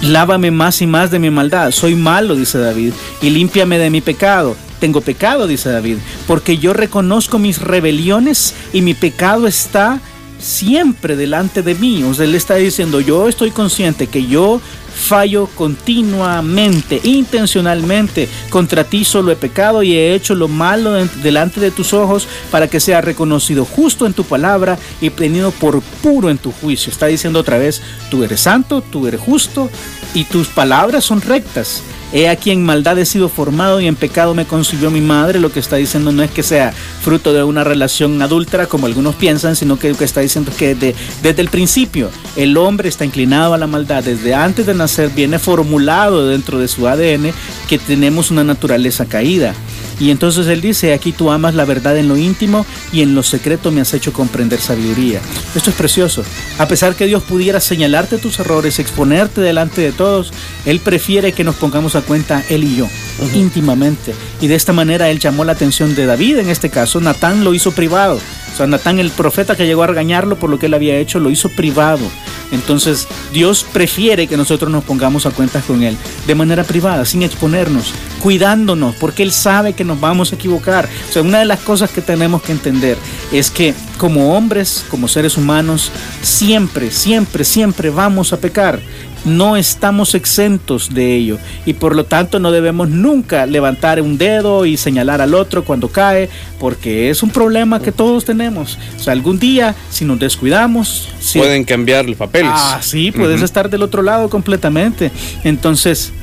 [0.00, 1.70] Lávame más y más de mi maldad.
[1.70, 4.56] Soy malo, dice David, y límpiame de mi pecado.
[4.78, 10.00] Tengo pecado, dice David, porque yo reconozco mis rebeliones y mi pecado está
[10.40, 12.02] siempre delante de mí.
[12.04, 18.28] O sea, él está diciendo, yo estoy consciente que yo fallo continuamente, intencionalmente.
[18.50, 22.68] Contra ti solo he pecado y he hecho lo malo delante de tus ojos para
[22.68, 26.90] que sea reconocido justo en tu palabra y tenido por puro en tu juicio.
[26.92, 29.70] Está diciendo otra vez, tú eres santo, tú eres justo
[30.14, 31.82] y tus palabras son rectas.
[32.12, 35.38] He aquí en maldad he sido formado y en pecado me concibió mi madre.
[35.38, 39.14] Lo que está diciendo no es que sea fruto de una relación adúltera como algunos
[39.14, 43.04] piensan, sino que lo que está diciendo es que desde el principio el hombre está
[43.04, 44.02] inclinado a la maldad.
[44.02, 47.32] Desde antes de nacer viene formulado dentro de su ADN
[47.68, 49.54] que tenemos una naturaleza caída.
[50.00, 53.22] Y entonces él dice, aquí tú amas la verdad en lo íntimo y en lo
[53.22, 55.20] secreto me has hecho comprender sabiduría.
[55.54, 56.24] Esto es precioso.
[56.58, 60.32] A pesar que Dios pudiera señalarte tus errores, exponerte delante de todos,
[60.64, 62.88] Él prefiere que nos pongamos a cuenta Él y yo,
[63.34, 64.14] íntimamente.
[64.40, 67.54] Y de esta manera Él llamó la atención de David, en este caso, Natán lo
[67.54, 68.18] hizo privado.
[68.52, 71.20] O sea, Natán, el profeta que llegó a regañarlo por lo que él había hecho,
[71.20, 72.04] lo hizo privado.
[72.52, 77.22] Entonces, Dios prefiere que nosotros nos pongamos a cuentas con Él de manera privada, sin
[77.22, 80.88] exponernos, cuidándonos, porque Él sabe que nos vamos a equivocar.
[81.08, 82.98] O sea, una de las cosas que tenemos que entender
[83.32, 88.80] es que como hombres, como seres humanos, siempre, siempre, siempre vamos a pecar
[89.26, 94.64] no estamos exentos de ello y por lo tanto no debemos nunca levantar un dedo
[94.64, 98.78] y señalar al otro cuando cae porque es un problema que todos tenemos.
[98.96, 101.10] O sea, algún día si nos descuidamos...
[101.34, 102.52] Pueden cambiar los papeles.
[102.54, 105.10] Ah, sí, puedes estar del otro lado completamente.
[105.44, 106.14] Entonces,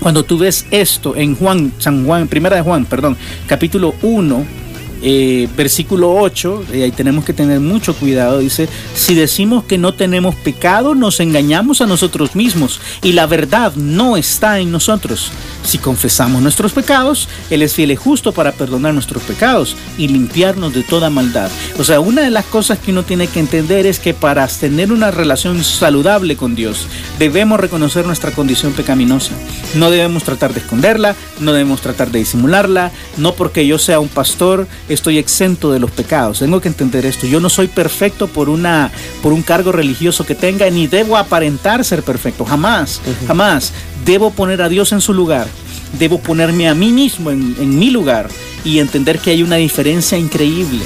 [0.00, 3.16] cuando tú ves esto en Juan, San Juan, primera de Juan, perdón,
[3.48, 4.61] capítulo 1,
[5.02, 9.94] eh, versículo 8, y ahí tenemos que tener mucho cuidado, dice, si decimos que no
[9.94, 15.30] tenemos pecado, nos engañamos a nosotros mismos y la verdad no está en nosotros.
[15.64, 20.74] Si confesamos nuestros pecados, Él es fiel y justo para perdonar nuestros pecados y limpiarnos
[20.74, 21.50] de toda maldad.
[21.78, 24.92] O sea, una de las cosas que uno tiene que entender es que para tener
[24.92, 26.86] una relación saludable con Dios,
[27.18, 29.32] debemos reconocer nuestra condición pecaminosa.
[29.74, 34.08] No debemos tratar de esconderla, no debemos tratar de disimularla, no porque yo sea un
[34.08, 36.40] pastor, estoy exento de los pecados.
[36.40, 37.26] Tengo que entender esto.
[37.26, 38.90] Yo no soy perfecto por, una,
[39.22, 42.44] por un cargo religioso que tenga, ni debo aparentar ser perfecto.
[42.44, 43.72] Jamás, jamás.
[44.04, 45.46] Debo poner a Dios en su lugar.
[45.98, 48.28] Debo ponerme a mí mismo en, en mi lugar
[48.64, 50.84] y entender que hay una diferencia increíble.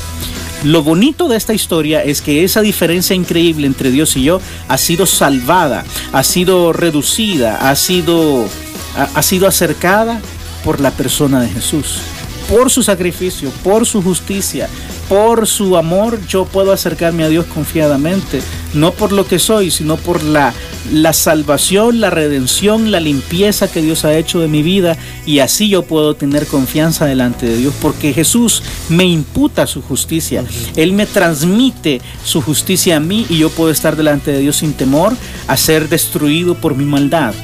[0.65, 4.79] Lo bonito de esta historia es que esa diferencia increíble entre Dios y yo ha
[4.79, 8.49] sido salvada, ha sido reducida, ha sido,
[8.97, 10.21] ha sido acercada
[10.65, 12.01] por la persona de Jesús
[12.49, 14.69] por su sacrificio, por su justicia,
[15.09, 18.41] por su amor, yo puedo acercarme a Dios confiadamente,
[18.75, 20.53] no por lo que soy, sino por la,
[20.93, 25.69] la salvación, la redención, la limpieza que Dios ha hecho de mi vida y así
[25.69, 30.45] yo puedo tener confianza delante de Dios porque Jesús me imputa su justicia,
[30.77, 34.73] Él me transmite su justicia a mí y yo puedo estar delante de Dios sin
[34.73, 35.15] temor
[35.47, 37.35] a ser destruido por mi maldad.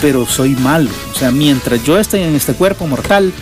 [0.00, 3.34] Pero soy malo, o sea, mientras yo esté en este cuerpo mortal,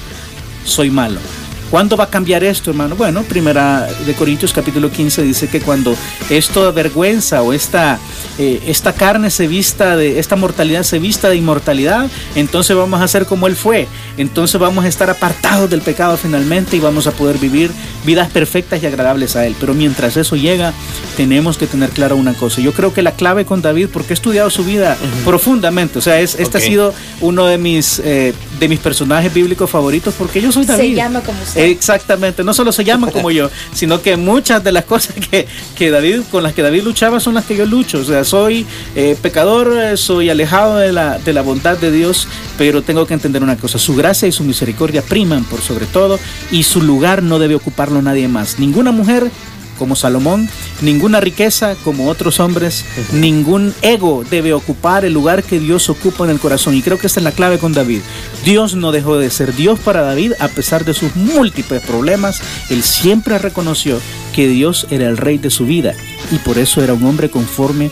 [0.64, 1.37] soy malo.
[1.70, 2.96] ¿Cuándo va a cambiar esto, hermano?
[2.96, 5.94] Bueno, primera de Corintios capítulo 15 dice que cuando
[6.30, 7.98] esto vergüenza o esta,
[8.38, 13.08] eh, esta carne se vista de, esta mortalidad se vista de inmortalidad, entonces vamos a
[13.08, 13.86] ser como Él fue.
[14.16, 17.70] Entonces vamos a estar apartados del pecado finalmente y vamos a poder vivir
[18.06, 19.54] vidas perfectas y agradables a Él.
[19.60, 20.72] Pero mientras eso llega,
[21.18, 22.62] tenemos que tener claro una cosa.
[22.62, 26.18] Yo creo que la clave con David, porque he estudiado su vida profundamente, o sea,
[26.18, 30.50] es, este ha sido uno de mis, eh, de mis personajes bíblicos favoritos porque yo
[30.50, 30.90] soy David.
[30.90, 31.57] Se llama como usted.
[31.66, 35.90] Exactamente, no solo se llama como yo, sino que muchas de las cosas que, que,
[35.90, 37.98] David, con las que David luchaba son las que yo lucho.
[37.98, 42.28] O sea, soy eh, pecador, eh, soy alejado de la, de la bondad de Dios,
[42.56, 46.18] pero tengo que entender una cosa, su gracia y su misericordia priman por sobre todo
[46.50, 48.58] y su lugar no debe ocuparlo nadie más.
[48.58, 49.30] Ninguna mujer
[49.78, 50.48] como Salomón,
[50.82, 56.30] ninguna riqueza como otros hombres, ningún ego debe ocupar el lugar que Dios ocupa en
[56.30, 56.74] el corazón.
[56.74, 58.00] Y creo que esta es la clave con David.
[58.44, 62.42] Dios no dejó de ser Dios para David a pesar de sus múltiples problemas.
[62.68, 64.00] Él siempre reconoció
[64.34, 65.94] que Dios era el rey de su vida
[66.30, 67.90] y por eso era un hombre conforme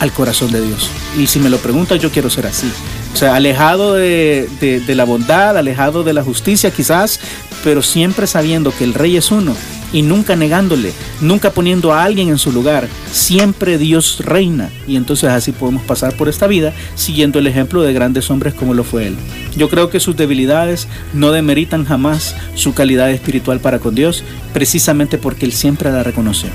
[0.00, 0.90] al corazón de Dios.
[1.18, 2.70] Y si me lo preguntas, yo quiero ser así.
[3.12, 7.20] O sea, alejado de, de, la bondad, alejado de la justicia quizás,
[7.62, 9.54] pero siempre sabiendo que el rey es uno
[9.92, 12.88] y nunca negándole, nunca poniendo a alguien en su lugar.
[13.12, 17.92] Siempre Dios reina y entonces así podemos pasar por esta vida siguiendo el ejemplo de
[17.92, 19.16] grandes hombres como lo fue él.
[19.56, 24.22] Yo creo que sus debilidades no demeritan jamás su calidad espiritual para con Dios,
[24.52, 26.48] precisamente porque él siempre la reconoció.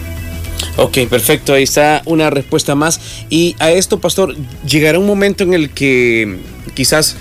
[0.78, 3.00] Ok, perfecto, ahí está una respuesta más.
[3.30, 4.36] Y a esto, pastor,
[4.68, 6.38] llegará un momento en el que
[6.74, 7.16] quizás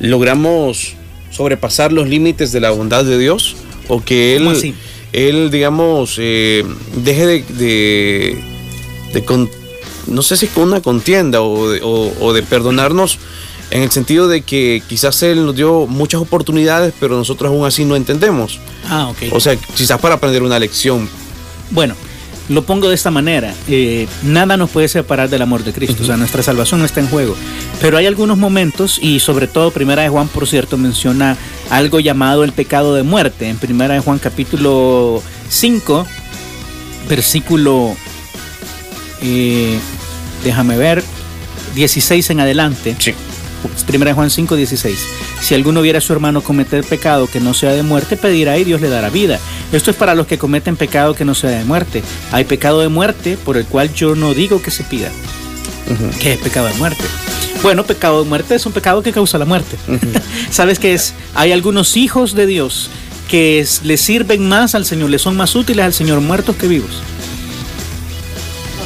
[0.00, 0.94] logramos
[1.30, 3.56] sobrepasar los límites de la bondad de Dios
[3.88, 4.74] o que Él
[5.12, 6.64] él, digamos, eh,
[6.96, 7.42] deje de,
[9.12, 9.24] de,
[10.06, 13.18] no sé si con una contienda o de, perdonarnos
[13.70, 17.84] en el sentido de que quizás Él nos dio muchas oportunidades, pero nosotros aún así
[17.84, 18.58] no entendemos.
[18.88, 19.32] Ah, ok.
[19.32, 21.08] O sea, quizás para aprender una lección.
[21.70, 21.94] Bueno,
[22.48, 26.06] lo pongo de esta manera, eh, nada nos puede separar del amor de Cristo, o
[26.06, 27.36] sea, nuestra salvación no está en juego.
[27.80, 31.36] Pero hay algunos momentos, y sobre todo Primera de Juan, por cierto, menciona
[31.70, 33.48] algo llamado el pecado de muerte.
[33.48, 36.06] En Primera de Juan capítulo 5,
[37.08, 37.96] versículo,
[39.22, 39.78] eh,
[40.44, 41.04] déjame ver,
[41.74, 42.96] 16 en adelante.
[42.98, 43.14] Sí.
[43.86, 44.98] Primera de Juan 5, 16.
[45.40, 48.64] Si alguno viera a su hermano cometer pecado que no sea de muerte, pedirá y
[48.64, 49.38] Dios le dará vida.
[49.72, 52.02] Esto es para los que cometen pecado que no sea de muerte.
[52.32, 55.10] Hay pecado de muerte por el cual yo no digo que se pida.
[56.20, 57.04] ¿Qué es pecado de muerte?
[57.62, 59.76] Bueno, pecado de muerte es un pecado que causa la muerte.
[60.50, 61.14] ¿Sabes qué es?
[61.34, 62.90] Hay algunos hijos de Dios
[63.28, 67.02] que le sirven más al Señor, le son más útiles al Señor muertos que vivos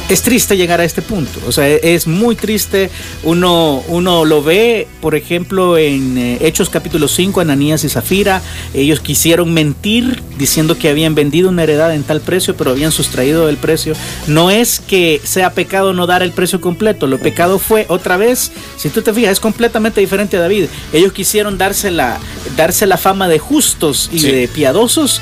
[0.09, 1.39] es triste llegar a este punto.
[1.47, 2.89] O sea, es muy triste.
[3.23, 8.41] Uno, uno lo ve, por ejemplo, en eh, Hechos capítulo 5, Ananías y Zafira.
[8.73, 13.49] Ellos quisieron mentir diciendo que habían vendido una heredad en tal precio, pero habían sustraído
[13.49, 13.93] el precio.
[14.27, 17.07] No es que sea pecado no dar el precio completo.
[17.07, 20.65] Lo pecado fue, otra vez, si tú te fijas, es completamente diferente a David.
[20.93, 22.19] Ellos quisieron darse la,
[22.55, 25.21] darse la fama de justos y de piadosos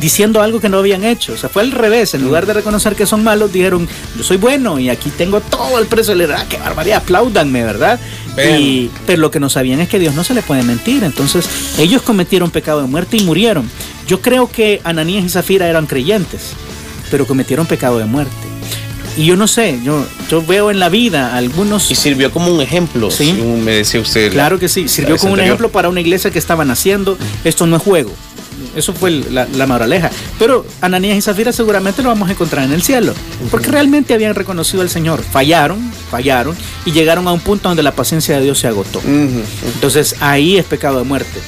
[0.00, 1.32] diciendo algo que no habían hecho.
[1.32, 2.14] O sea, fue al revés.
[2.14, 5.78] En lugar de reconocer que son malos, dijeron, yo soy bueno y aquí tengo todo
[5.78, 6.14] el precio.
[6.14, 7.98] Le ah, qué barbaridad, apláudanme, ¿verdad?
[8.58, 11.04] Y, pero lo que no sabían es que Dios no se le puede mentir.
[11.04, 11.48] Entonces,
[11.78, 13.68] ellos cometieron pecado de muerte y murieron.
[14.06, 16.52] Yo creo que Ananías y Zafira eran creyentes,
[17.10, 18.32] pero cometieron pecado de muerte.
[19.16, 21.90] Y yo no sé, yo, yo veo en la vida algunos...
[21.90, 23.32] Y sirvió como un ejemplo, ¿Sí?
[23.32, 24.30] me decía usted.
[24.32, 27.18] Claro que sí, sirvió como un ejemplo para una iglesia que estaban haciendo.
[27.44, 28.12] Esto no es juego.
[28.74, 30.10] Eso fue la, la, moraleja.
[30.38, 33.14] Pero Ananías y Zafira seguramente lo vamos a encontrar en el cielo.
[33.50, 35.22] Porque realmente habían reconocido al Señor.
[35.22, 39.00] Fallaron, fallaron y llegaron a un punto donde la paciencia de Dios se agotó.
[39.74, 41.40] Entonces ahí es pecado de muerte.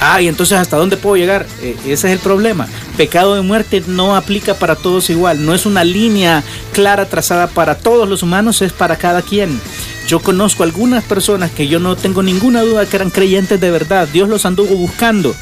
[0.00, 1.46] Ah, y entonces ¿hasta dónde puedo llegar?
[1.60, 2.68] Eh, ese es el problema.
[2.96, 5.44] Pecado de muerte no aplica para todos igual.
[5.44, 9.60] No es una línea clara trazada para todos los humanos, es para cada quien.
[10.06, 14.08] Yo conozco algunas personas que yo no tengo ninguna duda que eran creyentes de verdad.
[14.10, 15.34] Dios los anduvo buscando,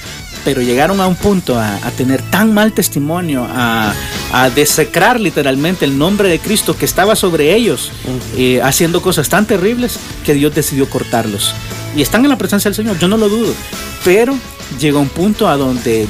[0.47, 3.93] pero llegaron a un punto a, tener tan mal testimonio, a,
[4.33, 7.91] a, desecrar literalmente el nombre de Cristo que estaba sobre ellos,
[8.37, 11.53] eh, haciendo cosas tan terribles que Dios decidió cortarlos.
[11.97, 13.53] Y están en la presencia del Señor, yo no lo dudo,
[14.05, 14.39] pero
[14.79, 16.07] llegó un punto a donde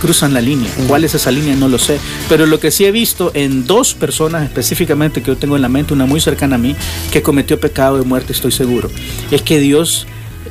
[0.00, 0.70] cruzan la línea.
[0.88, 1.54] ¿Cuál es esa línea?
[1.54, 1.98] No lo sé.
[2.30, 5.68] Pero lo que sí he visto en dos personas específicamente que yo tengo en la
[5.68, 6.74] mente, una muy cercana a mí,
[7.12, 8.90] que cometió pecado de muerte, estoy seguro,
[9.30, 10.06] es que Dios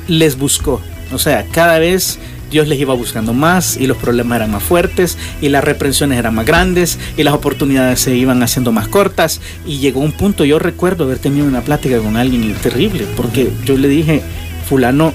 [0.06, 0.80] les buscó.
[1.12, 5.16] O sea, cada vez Dios les iba buscando más y los problemas eran más fuertes
[5.40, 9.78] y las reprensiones eran más grandes y las oportunidades se iban haciendo más cortas y
[9.78, 13.88] llegó un punto, yo recuerdo haber tenido una plática con alguien terrible porque yo le
[13.88, 14.22] dije,
[14.68, 15.12] fulano,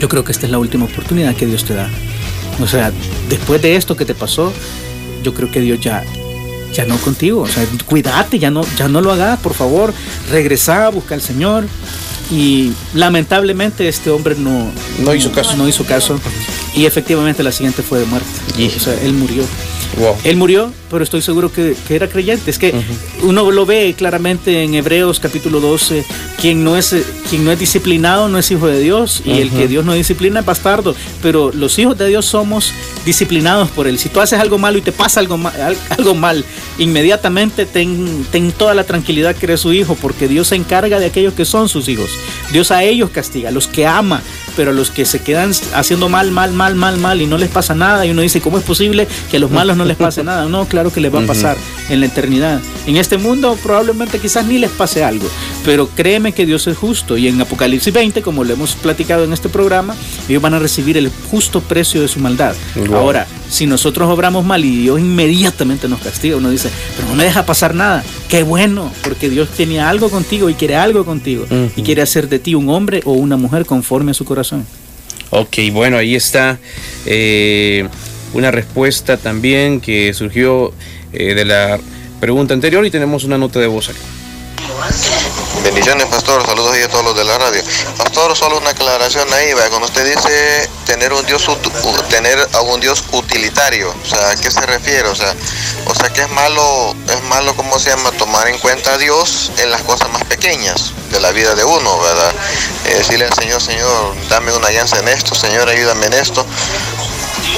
[0.00, 1.88] yo creo que esta es la última oportunidad que Dios te da.
[2.60, 2.92] O sea,
[3.28, 4.52] después de esto que te pasó,
[5.22, 6.02] yo creo que Dios ya
[6.72, 9.92] ya no contigo, o sea, cuídate, ya no ya no lo hagas, por favor,
[10.30, 11.66] regresa, busca al Señor.
[12.30, 15.56] Y lamentablemente este hombre no, no hizo caso.
[15.56, 16.18] No hizo caso.
[16.74, 18.28] Y efectivamente la siguiente fue de muerte.
[18.76, 19.44] O sea, él murió.
[20.24, 22.50] Él murió, pero estoy seguro que, era creyente.
[22.50, 22.74] Es que
[23.22, 26.04] uno lo ve claramente en Hebreos capítulo 12.
[26.40, 26.96] Quien no es,
[27.28, 29.22] quien no es disciplinado no es hijo de Dios.
[29.24, 30.94] Y el que Dios no disciplina es bastardo.
[31.20, 32.72] Pero los hijos de Dios somos
[33.04, 33.98] disciplinados por Él.
[33.98, 36.44] Si tú haces algo malo y te pasa algo mal, algo mal
[36.78, 39.96] inmediatamente ten, ten toda la tranquilidad que eres su hijo.
[40.00, 42.10] Porque Dios se encarga de aquellos que son sus hijos.
[42.52, 44.22] Dios a ellos castiga, los que ama
[44.56, 47.50] pero a los que se quedan haciendo mal, mal, mal, mal, mal y no les
[47.50, 50.22] pasa nada y uno dice, ¿cómo es posible que a los malos no les pase
[50.24, 50.46] nada?
[50.46, 51.56] No, claro que les va a pasar
[51.88, 52.60] en la eternidad.
[52.86, 55.28] En este mundo probablemente quizás ni les pase algo,
[55.64, 59.32] pero créeme que Dios es justo y en Apocalipsis 20, como lo hemos platicado en
[59.32, 59.94] este programa,
[60.28, 62.54] ellos van a recibir el justo precio de su maldad.
[62.92, 67.24] Ahora, si nosotros obramos mal y Dios inmediatamente nos castiga, uno dice, pero no me
[67.24, 68.02] deja pasar nada.
[68.28, 72.38] Qué bueno, porque Dios tenía algo contigo y quiere algo contigo y quiere hacer de
[72.38, 74.66] ti un hombre o una mujer conforme a su corazón.
[75.28, 76.58] Ok, bueno, ahí está
[77.04, 77.86] eh,
[78.32, 80.72] una respuesta también que surgió
[81.12, 81.78] eh, de la
[82.20, 84.00] pregunta anterior y tenemos una nota de voz aquí.
[85.62, 86.44] Bendiciones, pastor.
[86.44, 87.62] Saludos a todos los de la radio.
[87.98, 89.50] Pastor, solo una aclaración ahí.
[89.68, 91.48] Cuando usted dice tener un Dios
[92.08, 95.08] tener a un Dios utilitario, o sea, ¿a qué se refiere?
[95.08, 95.34] O sea,
[95.86, 98.10] o sea que es malo, es malo, ¿cómo se llama?
[98.12, 102.00] Tomar en cuenta a Dios en las cosas más pequeñas de la vida de uno,
[102.00, 102.32] ¿verdad?
[102.86, 106.44] Eh, decirle al Señor, Señor, dame una alianza en esto, Señor, ayúdame en esto.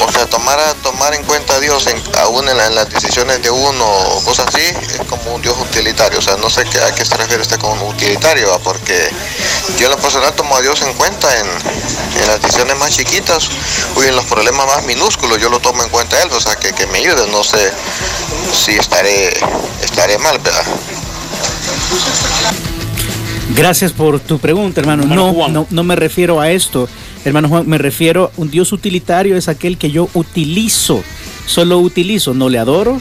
[0.06, 3.84] O sea, tomar, tomar en cuenta a Dios en, aún en, las decisiones de uno
[3.84, 6.18] o cosas así, es como un Dios utilitario.
[6.18, 9.08] O sea, no sé a qué se refiere este con utilitario, porque
[9.78, 11.46] yo en lo personal tomo a Dios en cuenta en,
[12.26, 13.48] las decisiones más chiquitas
[13.96, 15.40] o en los problemas más minúsculos.
[15.40, 17.26] Yo lo tomo en cuenta a Él, o sea, que, me ayude.
[17.30, 17.72] No sé
[18.52, 19.32] si estaré,
[19.82, 20.64] estaré mal, ¿verdad?
[23.50, 25.04] Gracias por tu pregunta, hermano.
[25.04, 26.88] No, no, no me refiero a esto.
[27.24, 31.02] Hermano Juan, me refiero, un Dios utilitario es aquel que yo utilizo,
[31.46, 32.98] solo utilizo, no le adoro,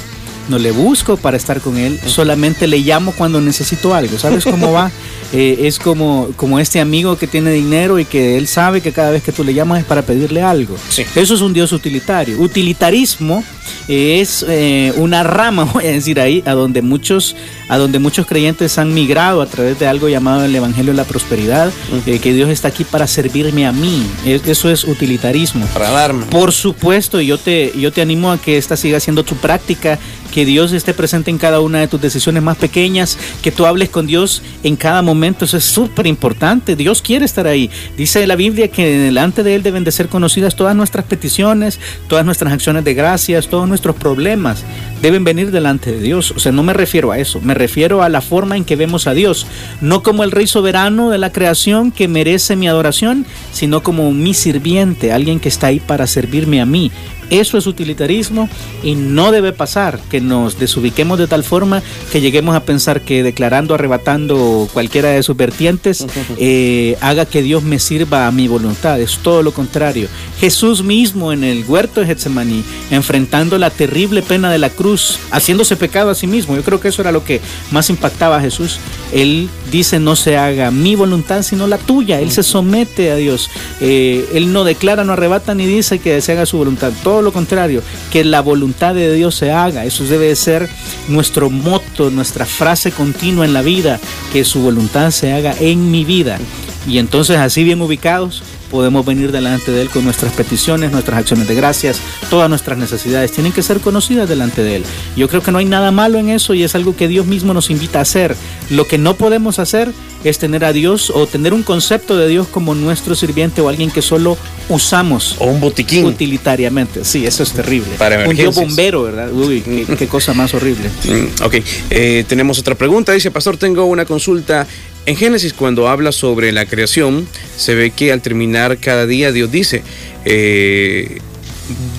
[0.49, 4.17] no le busco para estar con él, solamente le llamo cuando necesito algo.
[4.17, 4.91] ¿Sabes cómo va?
[5.36, 9.09] Eh, es como, como este amigo que tiene dinero y que él sabe que cada
[9.09, 10.76] vez que tú le llamas es para pedirle algo.
[11.15, 12.39] Eso es un Dios utilitario.
[12.39, 13.43] Utilitarismo
[13.88, 17.36] es eh, una rama, voy a decir ahí, a donde muchos,
[17.70, 21.05] a donde muchos creyentes han migrado a través de algo llamado el Evangelio de la
[21.05, 21.72] Prosperidad,
[22.05, 24.05] eh, que Dios está aquí para servirme a mí.
[24.26, 25.66] eso es utilitarismo.
[25.68, 26.26] Para darme.
[26.28, 29.99] Por supuesto, yo te, yo te animo a que esta siga siendo tu práctica
[30.34, 33.89] que Dios esté presente en cada una de tus decisiones más pequeñas, que tú hables
[33.89, 37.70] con Dios en cada momento, eso es súper importante, Dios quiere estar ahí.
[37.97, 42.26] Dice la Biblia que delante de Él deben de ser conocidas todas nuestras peticiones, todas
[42.26, 44.64] nuestras acciones de gracias, todos nuestros problemas,
[45.04, 46.32] deben venir delante de Dios.
[46.32, 49.06] O sea, no me refiero a eso, me refiero a la forma en que vemos
[49.06, 49.45] a Dios,
[49.80, 54.34] no como el Rey soberano de la creación que merece mi adoración, sino como mi
[54.34, 56.91] sirviente, alguien que está ahí para servirme a mí.
[57.30, 58.49] Eso es utilitarismo
[58.84, 63.24] y no debe pasar que nos desubiquemos de tal forma que lleguemos a pensar que
[63.24, 66.05] declarando, arrebatando cualquiera de sus vertientes,
[66.38, 68.99] eh, haga que Dios me sirva a mi voluntad.
[68.99, 70.07] Es todo lo contrario.
[70.39, 75.76] Jesús mismo en el huerto de Getsemaní, enfrentando la terrible pena de la cruz, haciéndose
[75.76, 76.55] pecado a sí mismo.
[76.55, 78.80] Yo creo que eso era lo que más impactaba a Jesús.
[79.11, 82.19] Él dice, no se haga mi voluntad, sino la tuya.
[82.19, 83.49] Él se somete a Dios.
[83.80, 86.91] Eh, él no declara, no arrebata ni dice que se haga su voluntad.
[87.03, 89.86] Todo lo contrario, que la voluntad de Dios se haga.
[89.86, 90.70] Eso debe ser
[91.07, 93.99] nuestro moto, nuestra frase continua en la vida,
[94.32, 96.39] que su voluntad se haga en mi vida.
[96.88, 101.47] Y entonces así bien ubicados, podemos venir delante de Él con nuestras peticiones, nuestras acciones
[101.47, 104.84] de gracias, todas nuestras necesidades tienen que ser conocidas delante de Él.
[105.15, 107.53] Yo creo que no hay nada malo en eso y es algo que Dios mismo
[107.53, 108.36] nos invita a hacer.
[108.71, 109.91] Lo que no podemos hacer
[110.23, 113.91] es tener a Dios o tener un concepto de Dios como nuestro sirviente o alguien
[113.91, 114.38] que solo
[114.69, 115.36] usamos.
[115.39, 116.05] O un botiquín.
[116.05, 117.05] Utilitariamente.
[117.05, 117.89] Sí, eso es terrible.
[117.97, 119.31] Para un Dios bombero, ¿verdad?
[119.31, 120.89] Uy, qué, cosa más horrible.
[121.05, 121.55] Mm, ok,
[121.89, 123.11] eh, tenemos otra pregunta.
[123.11, 124.65] Dice, Pastor, tengo una consulta.
[125.06, 127.28] En Génesis, cuando habla sobre la creación,
[127.58, 129.84] se ve que al terminar cada día Dios dice,
[130.24, 131.20] eh,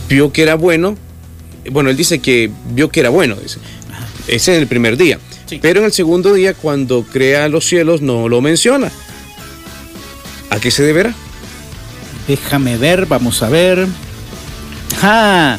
[0.09, 0.97] vio que era bueno,
[1.71, 3.59] bueno, él dice que vio que era bueno, dice.
[4.27, 5.19] ese es el primer día.
[5.61, 8.91] Pero en el segundo día, cuando crea los cielos, no lo menciona.
[10.51, 11.15] ¿A qué se deberá?
[12.27, 13.87] Déjame ver, vamos a ver.
[15.03, 15.59] Ah,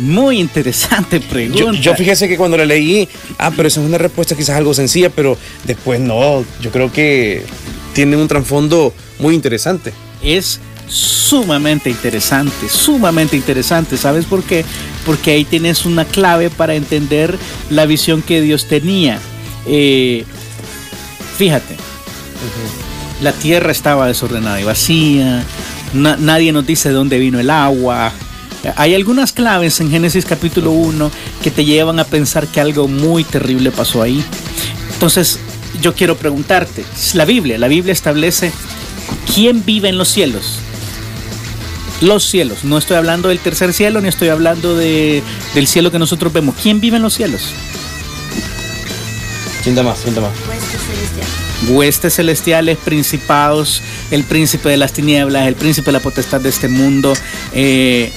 [0.00, 1.78] muy interesante pregunta.
[1.80, 5.10] Yo, fíjese que cuando la leí, ah, pero esa es una respuesta quizás algo sencilla,
[5.10, 7.44] pero después no, yo creo que
[7.92, 9.92] tiene un trasfondo muy interesante.
[10.22, 13.96] Es sumamente interesante, sumamente interesante.
[13.96, 14.64] ¿Sabes por qué?
[15.06, 17.38] Porque ahí tienes una clave para entender
[17.70, 19.18] la visión que Dios tenía.
[19.66, 20.24] Eh,
[21.36, 21.76] fíjate,
[23.22, 25.44] la tierra estaba desordenada y vacía,
[25.92, 28.12] nadie nos dice de dónde vino el agua,
[28.76, 31.10] hay algunas claves en Génesis capítulo 1
[31.42, 34.24] que te llevan a pensar que algo muy terrible pasó ahí.
[34.92, 35.38] Entonces,
[35.80, 36.84] yo quiero preguntarte,
[37.14, 38.52] la Biblia, la Biblia establece
[39.34, 40.58] quién vive en los cielos.
[42.00, 45.22] Los cielos, no estoy hablando del tercer cielo ni estoy hablando de,
[45.54, 46.54] del cielo que nosotros vemos.
[46.62, 47.42] ¿Quién vive en los cielos?
[49.62, 50.32] Sienta más, sienta más.
[51.68, 56.68] Huestes celestiales, principados, el príncipe de las tinieblas, el príncipe de la potestad de este
[56.68, 57.12] mundo.
[57.52, 58.10] Eh,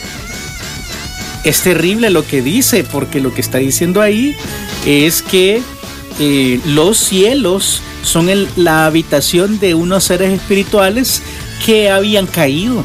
[1.43, 4.35] es terrible lo que dice, porque lo que está diciendo ahí
[4.85, 5.61] es que
[6.19, 11.21] eh, los cielos son la habitación de unos seres espirituales
[11.65, 12.83] que habían caído.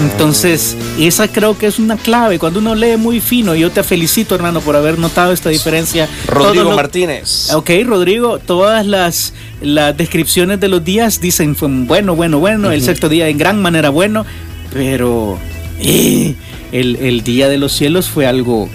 [0.00, 2.38] Entonces, esa creo que es una clave.
[2.38, 6.08] Cuando uno lee muy fino, yo te felicito, hermano, por haber notado esta diferencia.
[6.26, 7.52] Rodrigo Martínez.
[7.54, 13.08] Ok, Rodrigo, todas las, las descripciones de los días dicen, bueno, bueno, bueno, el sexto
[13.08, 14.26] día en gran manera bueno,
[14.72, 15.38] pero
[15.80, 16.34] eh,
[16.80, 18.68] el, Día de los Cielos fue algo...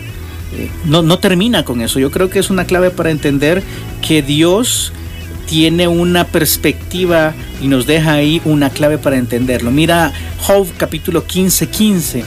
[0.55, 1.99] Eh, no, no termina con eso.
[1.99, 3.61] Yo creo que es una clave para entender
[4.01, 4.93] que Dios
[5.47, 9.71] tiene una perspectiva y nos deja ahí una clave para entenderlo.
[9.71, 12.23] Mira Job capítulo 15, 15.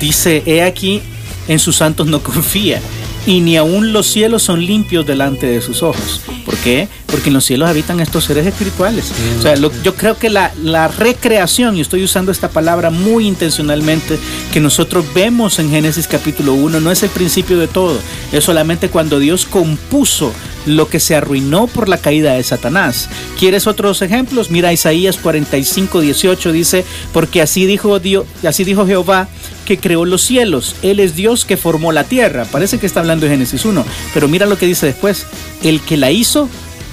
[0.00, 1.00] Dice, he aquí,
[1.48, 2.80] en sus santos no confía
[3.26, 6.22] y ni aun los cielos son limpios delante de sus ojos.
[6.44, 6.88] ¿Por qué?
[7.06, 9.12] Porque en los cielos habitan estos seres espirituales.
[9.38, 14.18] O sea, yo creo que la, la, recreación, y estoy usando esta palabra muy intencionalmente,
[14.52, 17.98] que nosotros vemos en Génesis capítulo 1, no es el principio de todo,
[18.32, 20.32] es solamente cuando Dios compuso
[20.66, 23.08] lo que se arruinó por la caída de Satanás.
[23.38, 24.50] ¿Quieres otros ejemplos?
[24.50, 29.28] Mira Isaías 45, 18 dice, porque así dijo Dios, así dijo Jehová
[29.64, 32.44] que creó los cielos, él es Dios que formó la tierra.
[32.44, 35.26] Parece que está hablando de Génesis 1, pero mira lo que dice después,
[35.62, 36.48] el que la hizo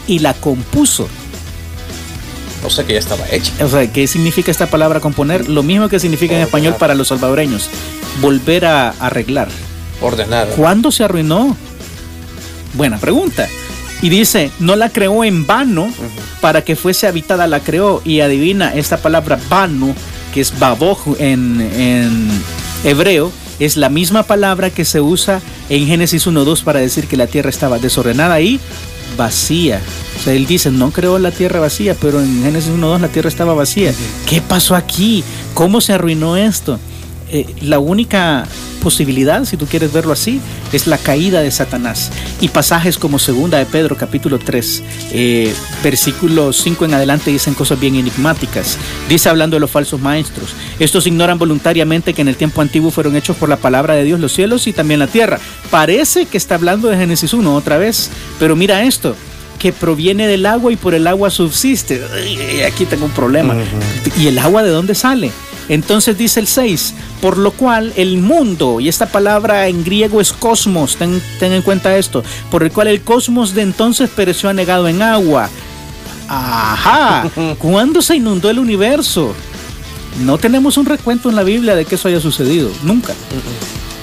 [0.07, 1.07] y la compuso.
[2.65, 3.51] O sea que ya estaba hecha.
[3.63, 5.49] O sea, ¿qué significa esta palabra componer?
[5.49, 7.69] Lo mismo que significa en español para los salvadoreños.
[8.21, 9.49] Volver a arreglar.
[10.01, 10.47] Ordenar.
[10.55, 11.57] ¿Cuándo se arruinó?
[12.73, 13.47] Buena pregunta.
[14.03, 15.89] Y dice, no la creó en vano
[16.41, 18.01] para que fuese habitada, la creó.
[18.03, 19.95] Y adivina, esta palabra vano,
[20.33, 22.29] que es baboj en, en
[22.83, 27.27] hebreo, es la misma palabra que se usa en Génesis 1.2 para decir que la
[27.27, 28.59] tierra estaba desordenada y
[29.15, 29.79] vacía.
[30.19, 33.29] O sea, él dice, no creó la tierra vacía, pero en Génesis 1.2 la tierra
[33.29, 33.93] estaba vacía.
[34.27, 35.23] ¿Qué pasó aquí?
[35.53, 36.77] ¿Cómo se arruinó esto?
[37.33, 38.45] Eh, la única
[38.79, 40.39] posibilidad, si tú quieres verlo así,
[40.71, 42.11] es la caída de Satanás.
[42.41, 45.51] Y pasajes como segunda de Pedro capítulo 3, eh,
[45.83, 48.77] versículos 5 en adelante dicen cosas bien enigmáticas.
[49.09, 53.15] Dice hablando de los falsos maestros, estos ignoran voluntariamente que en el tiempo antiguo fueron
[53.15, 55.39] hechos por la palabra de Dios los cielos y también la tierra.
[55.71, 59.15] Parece que está hablando de Génesis 1 otra vez, pero mira esto,
[59.57, 61.99] que proviene del agua y por el agua subsiste.
[62.67, 63.55] aquí tengo un problema.
[64.19, 65.31] ¿Y el agua de dónde sale?
[65.69, 70.33] Entonces dice el 6, por lo cual el mundo, y esta palabra en griego es
[70.33, 75.01] cosmos, ten, en cuenta esto, por el cual el cosmos de entonces pereció anegado en
[75.01, 75.49] agua.
[76.27, 79.33] Ajá, ¿cuándo se inundó el universo?
[80.25, 83.13] No tenemos un recuento en la Biblia de que eso haya sucedido, nunca.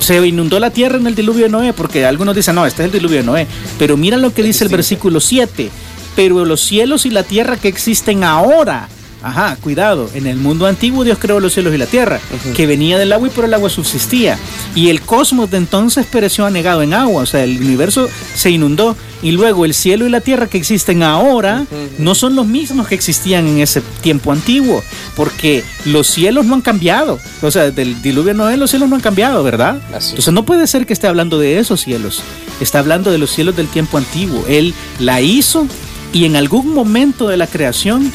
[0.00, 2.86] Se inundó la tierra en el diluvio de Noé, porque algunos dicen, no, este es
[2.86, 3.46] el diluvio de Noé.
[3.78, 5.70] Pero mira lo que dice el versículo 7.
[6.16, 8.88] Pero los cielos y la tierra que existen ahora
[9.22, 10.08] Ajá, cuidado.
[10.14, 12.20] En el mundo antiguo Dios creó los cielos y la tierra,
[12.56, 14.38] que venía del agua y por el agua subsistía.
[14.74, 18.96] Y el cosmos de entonces pereció anegado en agua, o sea, el universo se inundó.
[19.22, 21.66] Y luego el cielo y la tierra que existen ahora
[21.98, 24.82] no son los mismos que existían en ese tiempo antiguo,
[25.14, 27.18] porque los cielos no han cambiado.
[27.42, 29.78] O sea, del diluvio Noé los cielos no han cambiado, ¿verdad?
[29.92, 32.22] Entonces no puede ser que esté hablando de esos cielos.
[32.60, 34.42] Está hablando de los cielos del tiempo antiguo.
[34.48, 35.66] Él la hizo
[36.14, 38.10] y en algún momento de la creación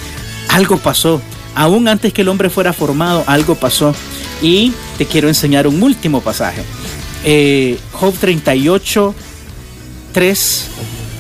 [0.56, 1.22] algo pasó.
[1.53, 3.93] Aún antes que el hombre fuera formado, algo pasó.
[4.41, 6.64] Y te quiero enseñar un último pasaje.
[7.26, 9.14] Eh, Job 38,
[10.14, 10.70] 3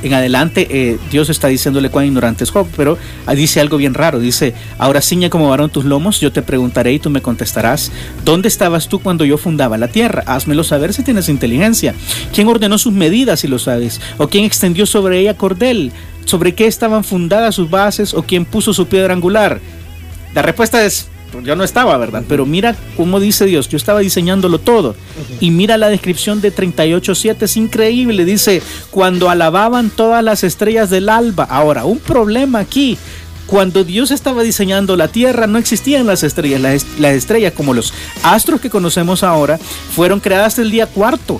[0.03, 2.97] en adelante, eh, Dios está diciéndole cuán ignorante es Job, pero
[3.35, 4.19] dice algo bien raro.
[4.19, 7.91] Dice, ahora ciña como varón tus lomos, yo te preguntaré y tú me contestarás,
[8.23, 10.23] ¿dónde estabas tú cuando yo fundaba la tierra?
[10.27, 11.95] Házmelo saber si tienes inteligencia.
[12.33, 13.99] ¿Quién ordenó sus medidas si lo sabes?
[14.17, 15.91] ¿O quién extendió sobre ella cordel?
[16.25, 19.59] Sobre qué estaban fundadas sus bases o quién puso su piedra angular?
[20.33, 21.07] La respuesta es,
[21.43, 22.23] yo no estaba, ¿verdad?
[22.27, 24.95] Pero mira cómo dice Dios, yo estaba diseñándolo todo.
[25.39, 28.61] Y mira la descripción de 38.7, es increíble, dice,
[28.91, 31.45] cuando alababan todas las estrellas del alba.
[31.45, 32.97] Ahora, un problema aquí.
[33.47, 36.61] Cuando Dios estaba diseñando la tierra no existían las estrellas.
[36.61, 39.59] Las, las estrellas como los astros que conocemos ahora
[39.95, 41.39] fueron creadas el día cuarto.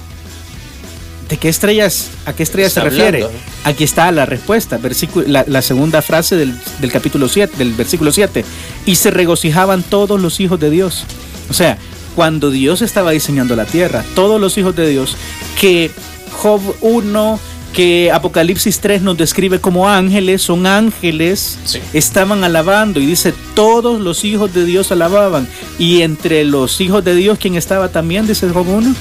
[1.30, 3.26] ¿De qué estrellas, a qué estrellas se refiere?
[3.64, 4.80] Aquí está la respuesta,
[5.26, 6.56] la, segunda frase del,
[6.92, 8.46] capítulo 7, del versículo 7.
[8.86, 11.04] Y se regocijaban todos los hijos de Dios.
[11.50, 11.80] O sea,
[12.16, 15.18] cuando Dios estaba diseñando la tierra, todos los hijos de Dios,
[15.60, 15.90] que
[16.32, 17.40] Job 1,
[17.74, 21.58] que Apocalipsis 3 nos describe como ángeles, son ángeles,
[21.94, 25.48] estaban alabando y dice, todos los hijos de Dios alababan.
[25.80, 28.28] Y entre los hijos de Dios, ¿quién estaba también?
[28.28, 28.94] Dice Job 1,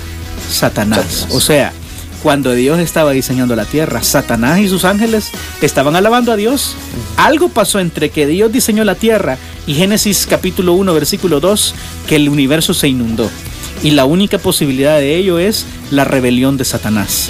[0.50, 1.28] Satanás.
[1.30, 1.72] O sea,
[2.24, 6.74] cuando Dios estaba diseñando la tierra, Satanás y sus ángeles estaban alabando a Dios.
[7.18, 11.74] Algo pasó entre que Dios diseñó la tierra y Génesis capítulo 1 versículo 2
[12.08, 13.28] que el universo se inundó.
[13.82, 17.28] Y la única posibilidad de ello es la rebelión de Satanás.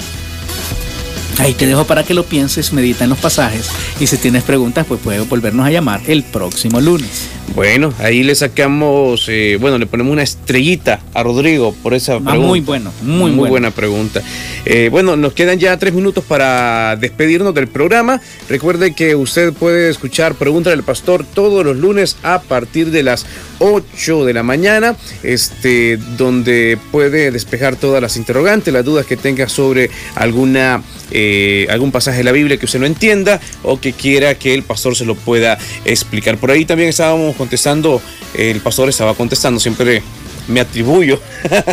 [1.37, 3.69] Ahí te dejo para que lo pienses, medita en los pasajes
[3.99, 7.29] y si tienes preguntas, pues puedes volvernos a llamar el próximo lunes.
[7.53, 12.19] Bueno, ahí le sacamos, eh, bueno, le ponemos una estrellita a Rodrigo por esa ah,
[12.19, 12.47] pregunta.
[12.47, 14.21] Muy bueno, muy, muy buena pregunta.
[14.65, 18.19] Eh, bueno, nos quedan ya tres minutos para despedirnos del programa.
[18.49, 23.25] Recuerde que usted puede escuchar Pregunta del Pastor todos los lunes a partir de las
[23.59, 29.49] 8 de la mañana, este, donde puede despejar todas las interrogantes, las dudas que tenga
[29.49, 34.35] sobre alguna eh, algún pasaje de la Biblia que usted no entienda o que quiera
[34.35, 36.37] que el pastor se lo pueda explicar.
[36.37, 38.01] Por ahí también estábamos contestando,
[38.35, 40.01] el pastor estaba contestando, siempre
[40.47, 41.19] me atribuyo.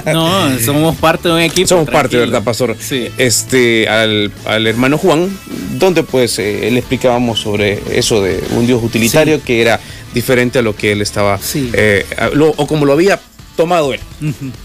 [0.06, 1.68] No, somos parte de un equipo.
[1.68, 2.76] Somos parte, ¿verdad, pastor?
[2.78, 3.08] Sí.
[3.18, 5.28] Este, al, hermano Juan,
[5.78, 9.80] donde pues eh, le explicábamos sobre eso de un Dios utilitario que era
[10.14, 12.04] diferente a lo que él estaba, eh,
[12.56, 13.18] o como lo había
[13.56, 14.00] tomado él.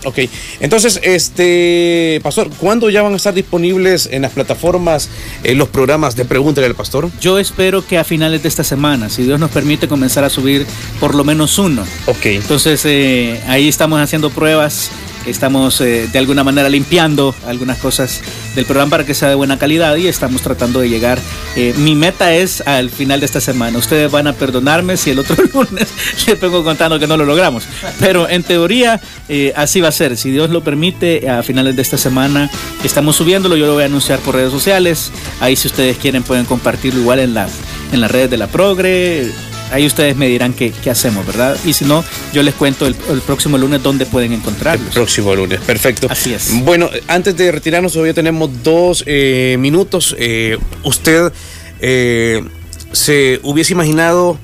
[0.06, 0.20] Ok,
[0.60, 5.10] entonces, este, Pastor, ¿cuándo ya van a estar disponibles en las plataformas
[5.44, 7.10] eh, los programas de Pregúntale al Pastor?
[7.20, 10.66] Yo espero que a finales de esta semana, si Dios nos permite, comenzar a subir
[11.00, 11.84] por lo menos uno.
[12.06, 12.26] Ok.
[12.26, 14.92] Entonces, eh, ahí estamos haciendo pruebas
[15.28, 18.22] Estamos eh, de alguna manera limpiando algunas cosas
[18.56, 21.20] del programa para que sea de buena calidad y estamos tratando de llegar.
[21.56, 23.78] Eh, mi meta es al final de esta semana.
[23.78, 25.90] Ustedes van a perdonarme si el otro lunes
[26.26, 27.64] les vengo contando que no lo logramos.
[28.00, 30.16] Pero en teoría eh, así va a ser.
[30.16, 32.50] Si Dios lo permite, a finales de esta semana
[32.84, 33.58] estamos subiéndolo.
[33.58, 35.12] Yo lo voy a anunciar por redes sociales.
[35.42, 37.50] Ahí si ustedes quieren pueden compartirlo igual en, la,
[37.92, 39.30] en las redes de la Progre
[39.72, 41.58] ahí ustedes me dirán qué, hacemos, ¿verdad?
[41.66, 42.04] Y si no,
[42.34, 44.88] yo les cuento el, próximo lunes dónde pueden encontrarlos.
[44.88, 46.08] El próximo lunes, perfecto.
[46.10, 46.52] Así es.
[46.64, 50.16] Bueno, antes de retirarnos, todavía tenemos dos eh, minutos.
[50.20, 51.32] Eh, usted
[51.80, 52.44] eh,
[52.92, 54.40] se hubiese imaginado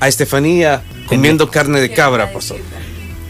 [0.00, 2.58] a Estefanía comiendo carne de cabra, pastor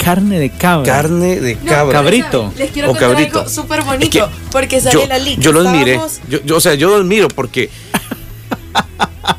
[0.04, 0.92] carne de cabra.
[0.92, 1.94] Carne de cabra.
[1.94, 2.52] cabrito.
[2.58, 3.40] Les quiero o cabrito.
[3.40, 4.28] algo súper bonito.
[4.52, 5.40] porque sale yo, la liga.
[5.40, 5.98] Yo lo admiré.
[6.44, 7.70] Yo, o sea, yo lo admiro porque.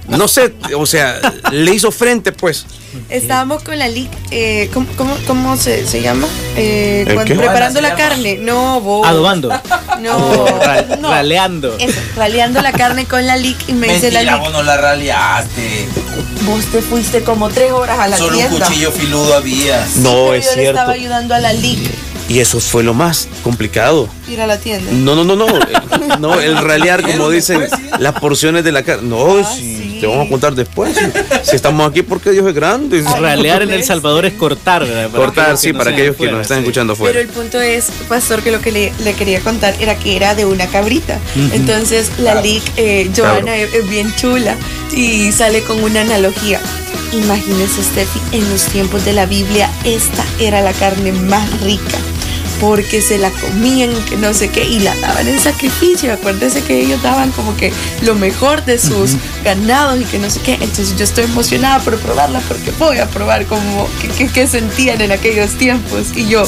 [0.08, 1.20] no sé, o sea,
[1.52, 2.66] le hizo frente, pues.
[3.10, 4.88] Estábamos con la lic, eh, ¿cómo,
[5.28, 6.28] cómo, se, se, llama?
[6.56, 8.38] Eh, preparando la carne.
[8.38, 9.06] No, vos.
[9.08, 9.50] Adobando.
[10.00, 10.46] No,
[11.00, 11.10] no.
[11.10, 11.76] Raleando.
[11.78, 14.40] Eso, raleando la carne con la lic y me dice la lic.
[14.40, 15.88] vos no la raleaste.
[16.46, 18.52] Vos te fuiste como tres horas a la Solo tienda.
[18.52, 19.86] Solo un cuchillo filudo había.
[19.98, 20.62] No, es yo cierto.
[20.62, 21.80] Le estaba ayudando a la lic.
[22.28, 24.10] Y eso fue lo más complicado.
[24.28, 24.92] Ir a la tienda.
[24.92, 25.48] No, no, no, no.
[26.20, 27.68] no, el ralear, como dicen,
[28.00, 29.08] las porciones de la carne.
[29.10, 30.96] No, ah, si te vamos a contar después.
[31.44, 33.02] Si, estamos aquí porque Dios es grande.
[33.02, 35.12] ralear en El Salvador es cortar, ¿verdad?
[35.12, 37.14] cortar, sí, para aquellos que nos están escuchando fuera.
[37.14, 40.46] Pero el punto es, pastor, que lo que le, quería contar era que era de
[40.46, 41.20] una cabrita.
[41.54, 44.56] Entonces, la lic, eh, Joana es, bien chula
[44.94, 46.60] y sale con una analogía.
[47.14, 51.98] Imagínese, Steffi, en los tiempos de la Biblia, esta era la carne más rica
[52.60, 56.14] porque se la comían, que no sé qué, y la daban en sacrificio.
[56.14, 59.12] Acuérdense que ellos daban como que lo mejor de sus
[59.44, 60.54] ganados y que no sé qué.
[60.54, 63.88] Entonces yo estoy emocionada por probarla porque voy a probar como
[64.34, 66.08] qué sentían en aquellos tiempos.
[66.16, 66.46] Y yo,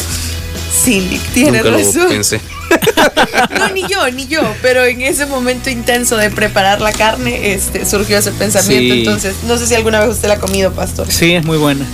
[0.84, 2.10] sí, tiene razón.
[3.58, 7.86] no, ni yo, ni yo, pero en ese momento intenso de preparar la carne, este,
[7.86, 8.93] surgió ese pensamiento.
[8.93, 11.10] Entonces, no sé si alguna vez usted la ha comido, pastor.
[11.10, 11.86] Sí, es muy buena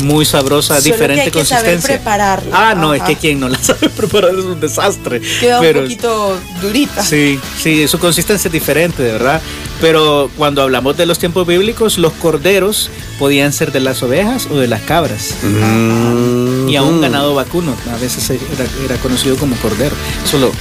[0.00, 1.72] muy sabrosa, diferente que hay consistencia.
[1.72, 2.70] Que saber prepararla.
[2.70, 5.20] Ah, no, es que quien no la sabe preparar es un desastre.
[5.40, 7.02] Queda un poquito durita.
[7.02, 9.40] Sí, sí, su consistencia es diferente, de verdad.
[9.80, 14.56] Pero cuando hablamos de los tiempos bíblicos, los corderos podían ser de las ovejas o
[14.56, 15.34] de las cabras.
[15.42, 16.68] Mm.
[16.68, 19.94] Y a un ganado vacuno, a veces era, conocido como cordero.
[20.24, 20.52] Solo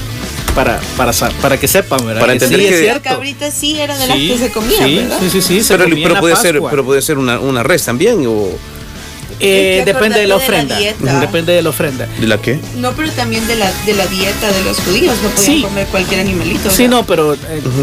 [0.56, 1.12] para, para,
[1.42, 2.22] para que sepan, ¿verdad?
[2.22, 5.20] Para entender que, La cabrita sí era de las que se comía, sí, ¿verdad?
[5.20, 5.66] Sí, sí, sí.
[5.68, 8.50] pero, pero puede ser, pero puede ser una, una res también, o
[9.40, 10.78] eh, depende de la ofrenda.
[11.20, 12.08] depende de la ofrenda.
[12.20, 12.60] ¿De la qué?
[12.78, 15.16] No, pero también de la, de la dieta de los judíos.
[15.24, 16.70] No podían comer cualquier animalito.
[16.70, 17.38] Sí, no, pero eh,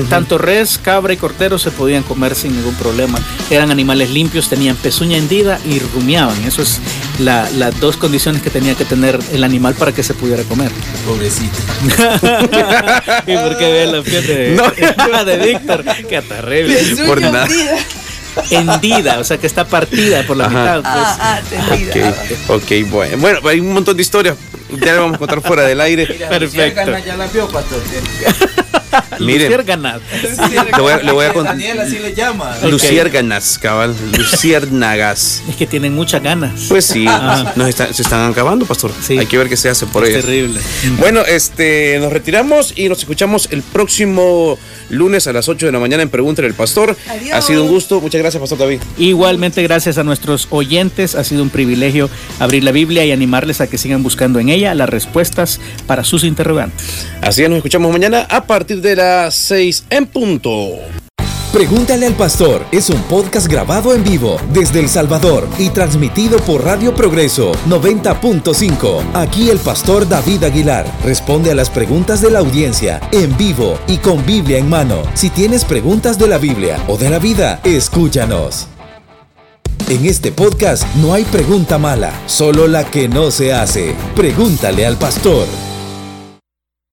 [0.09, 3.19] tanto res, cabra y cortero se podían comer sin ningún problema.
[3.51, 6.37] Eran animales limpios, tenían pezuña hendida y rumiaban.
[6.45, 6.81] Eso es
[7.19, 10.71] las dos condiciones que tenía que tener el animal para que se pudiera comer.
[11.07, 11.57] Pobrecito.
[13.27, 15.25] ¿Y por qué ve la piel de, no.
[15.25, 15.85] de Víctor?
[16.09, 16.77] Qué terrible.
[17.07, 17.47] Por nada
[18.51, 20.82] hendida, o sea que está partida por la mitad.
[20.82, 20.87] Pues.
[20.87, 21.74] Ah, ah,
[22.49, 23.16] okay, ok, bueno.
[23.18, 24.37] Bueno, hay un montón de historias.
[24.70, 26.07] Ya le vamos a contar fuera del aire.
[26.07, 26.99] Perfecto.
[26.99, 27.80] Ya la vio, pastor.
[29.18, 30.01] Luciérganas.
[30.76, 31.57] Le voy a, le voy a contar.
[31.57, 32.57] Daniel así le llama.
[32.68, 33.95] Luciérganas, cabal.
[34.16, 35.43] Luciérnagas.
[35.49, 36.66] Es que tienen muchas ganas.
[36.68, 37.05] Pues sí,
[37.57, 38.93] nos se están acabando, pastor.
[39.01, 39.18] Sí.
[39.18, 40.61] Hay que ver qué se hace por es Terrible.
[40.99, 44.59] Bueno, este, nos retiramos y nos escuchamos el próximo
[44.91, 46.97] lunes a las 8 de la mañana en Pregúntale el Pastor.
[47.32, 48.01] Ha sido un gusto.
[48.01, 48.80] Muchas gracias, Pastor David.
[48.99, 51.14] Igualmente, gracias a nuestros oyentes.
[51.14, 52.09] Ha sido un privilegio
[52.39, 56.24] abrir la Biblia y animarles a que sigan buscando en ella las respuestas para sus
[56.24, 57.07] interrogantes.
[57.20, 58.45] Así es, nos escuchamos mañana a
[58.83, 60.51] de las 6 en punto.
[61.53, 66.62] Pregúntale al Pastor es un podcast grabado en vivo desde El Salvador y transmitido por
[66.62, 69.03] Radio Progreso 90.5.
[69.14, 73.97] Aquí el Pastor David Aguilar responde a las preguntas de la audiencia en vivo y
[73.97, 75.03] con Biblia en mano.
[75.14, 78.68] Si tienes preguntas de la Biblia o de la vida, escúchanos.
[79.89, 83.95] En este podcast no hay pregunta mala, solo la que no se hace.
[84.14, 85.47] Pregúntale al Pastor.